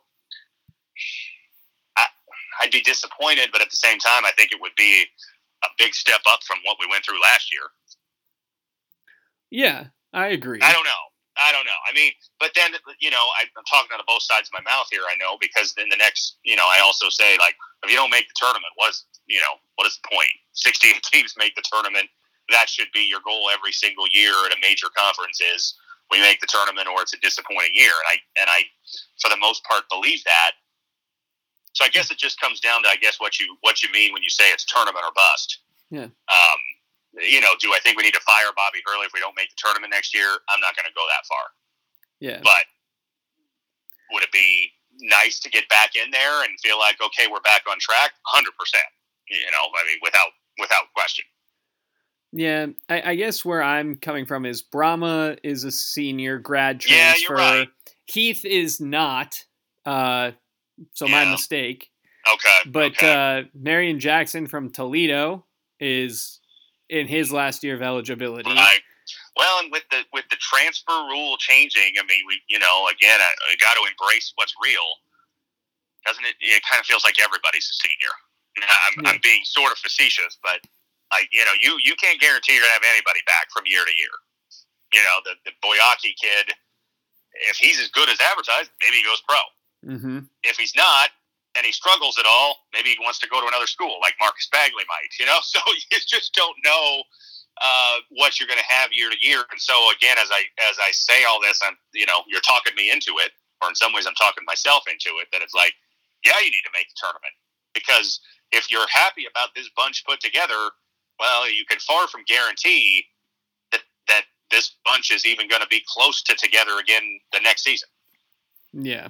[1.96, 2.08] I,
[2.64, 5.06] i'd be disappointed but at the same time i think it would be
[5.64, 7.66] a big step up from what we went through last year.
[9.50, 10.60] Yeah, I agree.
[10.62, 11.04] i don't know.
[11.38, 11.82] I don't know.
[11.86, 14.66] I mean but then you know I, i'm talking out of both sides of my
[14.66, 17.54] mouth here i know because in the next you know i also say like
[17.86, 20.34] if you don't make the tournament what's you know what is the point?
[20.54, 22.10] 68 teams make the tournament.
[22.50, 25.76] That should be your goal every single year at a major conference is
[26.12, 27.92] we make the tournament or it's a disappointing year.
[27.92, 28.64] And i and i
[29.22, 30.52] for the most part believe that.
[31.74, 34.14] So i guess it just comes down to i guess what you what you mean
[34.14, 35.60] when you say it's tournament or bust.
[35.90, 36.12] Yeah.
[36.12, 36.60] um
[37.16, 39.50] you know do i think we need to fire bobby hurley if we don't make
[39.50, 40.28] the tournament next year?
[40.52, 41.46] I'm not going to go that far.
[42.20, 42.66] Yeah, but
[44.12, 47.64] would it be nice to get back in there and feel like okay we're back
[47.70, 48.12] on track?
[48.34, 48.44] 100%
[49.30, 51.26] you know i mean without without question
[52.32, 52.68] yeah.
[52.90, 57.34] I, I guess where I'm coming from is Brahma is a senior grad Yeah, transfer.
[57.34, 57.70] you're right.
[58.06, 59.44] Heath is not.
[59.86, 60.32] Uh,
[60.94, 61.90] so my mistake.
[62.34, 63.12] okay But okay.
[63.14, 65.46] uh, Marreon Jackson from Toledo
[65.80, 66.40] is
[66.90, 68.50] in his last year of eligibility.
[68.50, 68.80] Right.
[69.38, 73.20] Well, and with the with the transfer rule changing, I mean, we you know again,
[73.20, 74.84] I, I got to embrace what's real,
[76.06, 76.36] doesn't it?
[76.42, 78.14] It kind of feels like everybody's a senior.
[78.58, 79.12] I'm, Yeah.
[79.12, 80.60] I'm being sort of facetious, but
[81.12, 83.94] like you know, you you can't guarantee you're gonna have anybody back from year to
[83.96, 84.16] year.
[84.94, 86.54] You know, the the Boakye kid,
[87.50, 89.42] if he's as good as advertised, maybe he goes pro.
[89.84, 91.10] hmm If he's not,
[91.56, 94.48] and he struggles at all, maybe he wants to go to another school, like Marcus
[94.52, 95.12] Bagley might.
[95.20, 97.04] You know, so you just don't know
[97.62, 99.44] uh, what you're going to have year to year.
[99.52, 102.76] And so again, as I as I say all this, I'm you know you're talking
[102.76, 103.32] me into it,
[103.62, 105.28] or in some ways I'm talking myself into it.
[105.32, 105.74] That it's like,
[106.26, 107.34] yeah, you need to make the tournament
[107.74, 108.20] because
[108.52, 110.72] if you're happy about this bunch put together,
[111.20, 113.06] well, you can far from guarantee
[113.72, 117.64] that that this bunch is even going to be close to together again the next
[117.64, 117.90] season.
[118.74, 119.10] Yeah.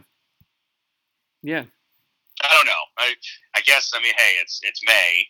[1.43, 1.63] Yeah.
[2.43, 2.83] I don't know.
[2.97, 3.15] I
[3.55, 5.25] I guess I mean, hey, it's it's May.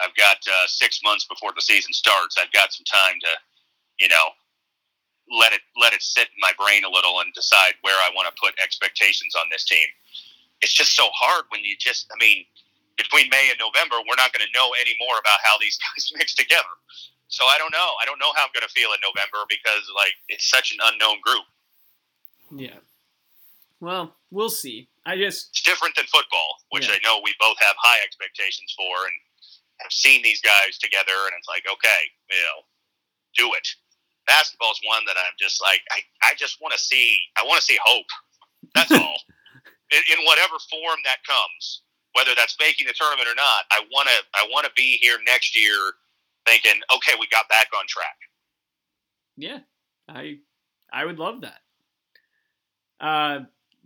[0.00, 2.36] I've got uh, six months before the season starts.
[2.40, 3.28] I've got some time to,
[4.00, 4.30] you know,
[5.30, 8.28] let it let it sit in my brain a little and decide where I want
[8.28, 9.86] to put expectations on this team.
[10.60, 12.06] It's just so hard when you just.
[12.12, 12.44] I mean,
[12.96, 16.12] between May and November, we're not going to know any more about how these guys
[16.16, 16.72] mix together.
[17.28, 17.96] So I don't know.
[18.00, 20.78] I don't know how I'm going to feel in November because like it's such an
[20.84, 21.44] unknown group.
[22.52, 22.80] Yeah.
[23.80, 24.88] Well, we'll see.
[25.06, 26.94] I just It's different than football, which Yeah.
[26.94, 29.16] I know we both have high expectations for and
[29.80, 31.16] have seen these guys together.
[31.26, 32.58] And it's like, okay, you know,
[33.36, 33.66] do it.
[34.28, 37.66] Basketball's one that I'm just like, I, I just want to see, I want to
[37.66, 38.06] see hope.
[38.74, 39.18] That's all.
[39.90, 41.82] In, in whatever form that comes,
[42.14, 45.18] whether that's making the tournament or not, I want to, I want to be here
[45.26, 45.74] next year
[46.46, 48.16] thinking, okay, we got back on track.
[49.36, 49.58] yeah,
[50.08, 50.38] I
[50.92, 51.60] I would love that.
[53.00, 53.40] Uh,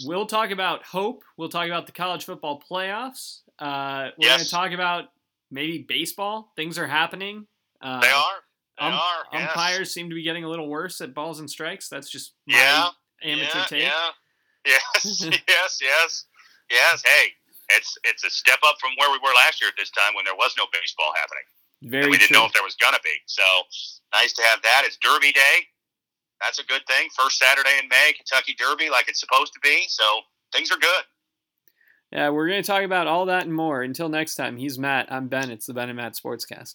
[0.05, 1.23] we'll talk about hope.
[1.37, 3.41] We'll talk about the college football playoffs.
[3.59, 5.05] Uh, we're going to talk about
[5.51, 6.53] maybe baseball.
[6.57, 7.47] Things are happening.
[7.81, 8.35] Uh, They are.
[8.79, 9.25] They um, are.
[9.33, 9.49] Yes.
[9.51, 11.89] Umpires seem to be getting a little worse at balls and strikes.
[11.89, 12.89] That's just yeah,
[13.23, 13.83] amateur yeah, take.
[13.83, 14.11] Yeah.
[14.67, 16.25] Yes, yes, yes,
[16.69, 17.03] yes.
[17.07, 17.29] Hey,
[17.71, 20.25] it's it's a step up from where we were last year at this time when
[20.25, 21.47] there was no baseball happening.
[21.83, 22.39] Very we didn't true.
[22.41, 23.17] know if there was gonna be.
[23.27, 23.43] So
[24.15, 24.83] nice to have that.
[24.85, 25.67] It's Derby Day.
[26.41, 27.09] That's a good thing.
[27.17, 29.85] First Saturday in May, Kentucky Derby, like it's supposed to be.
[29.89, 30.05] So
[30.53, 31.05] things are good.
[32.13, 33.83] Yeah, we're going to talk about all that and more.
[33.83, 35.11] Until next time, he's Matt.
[35.11, 35.51] I'm Ben.
[35.51, 36.75] It's the Ben and Matt Sportscast.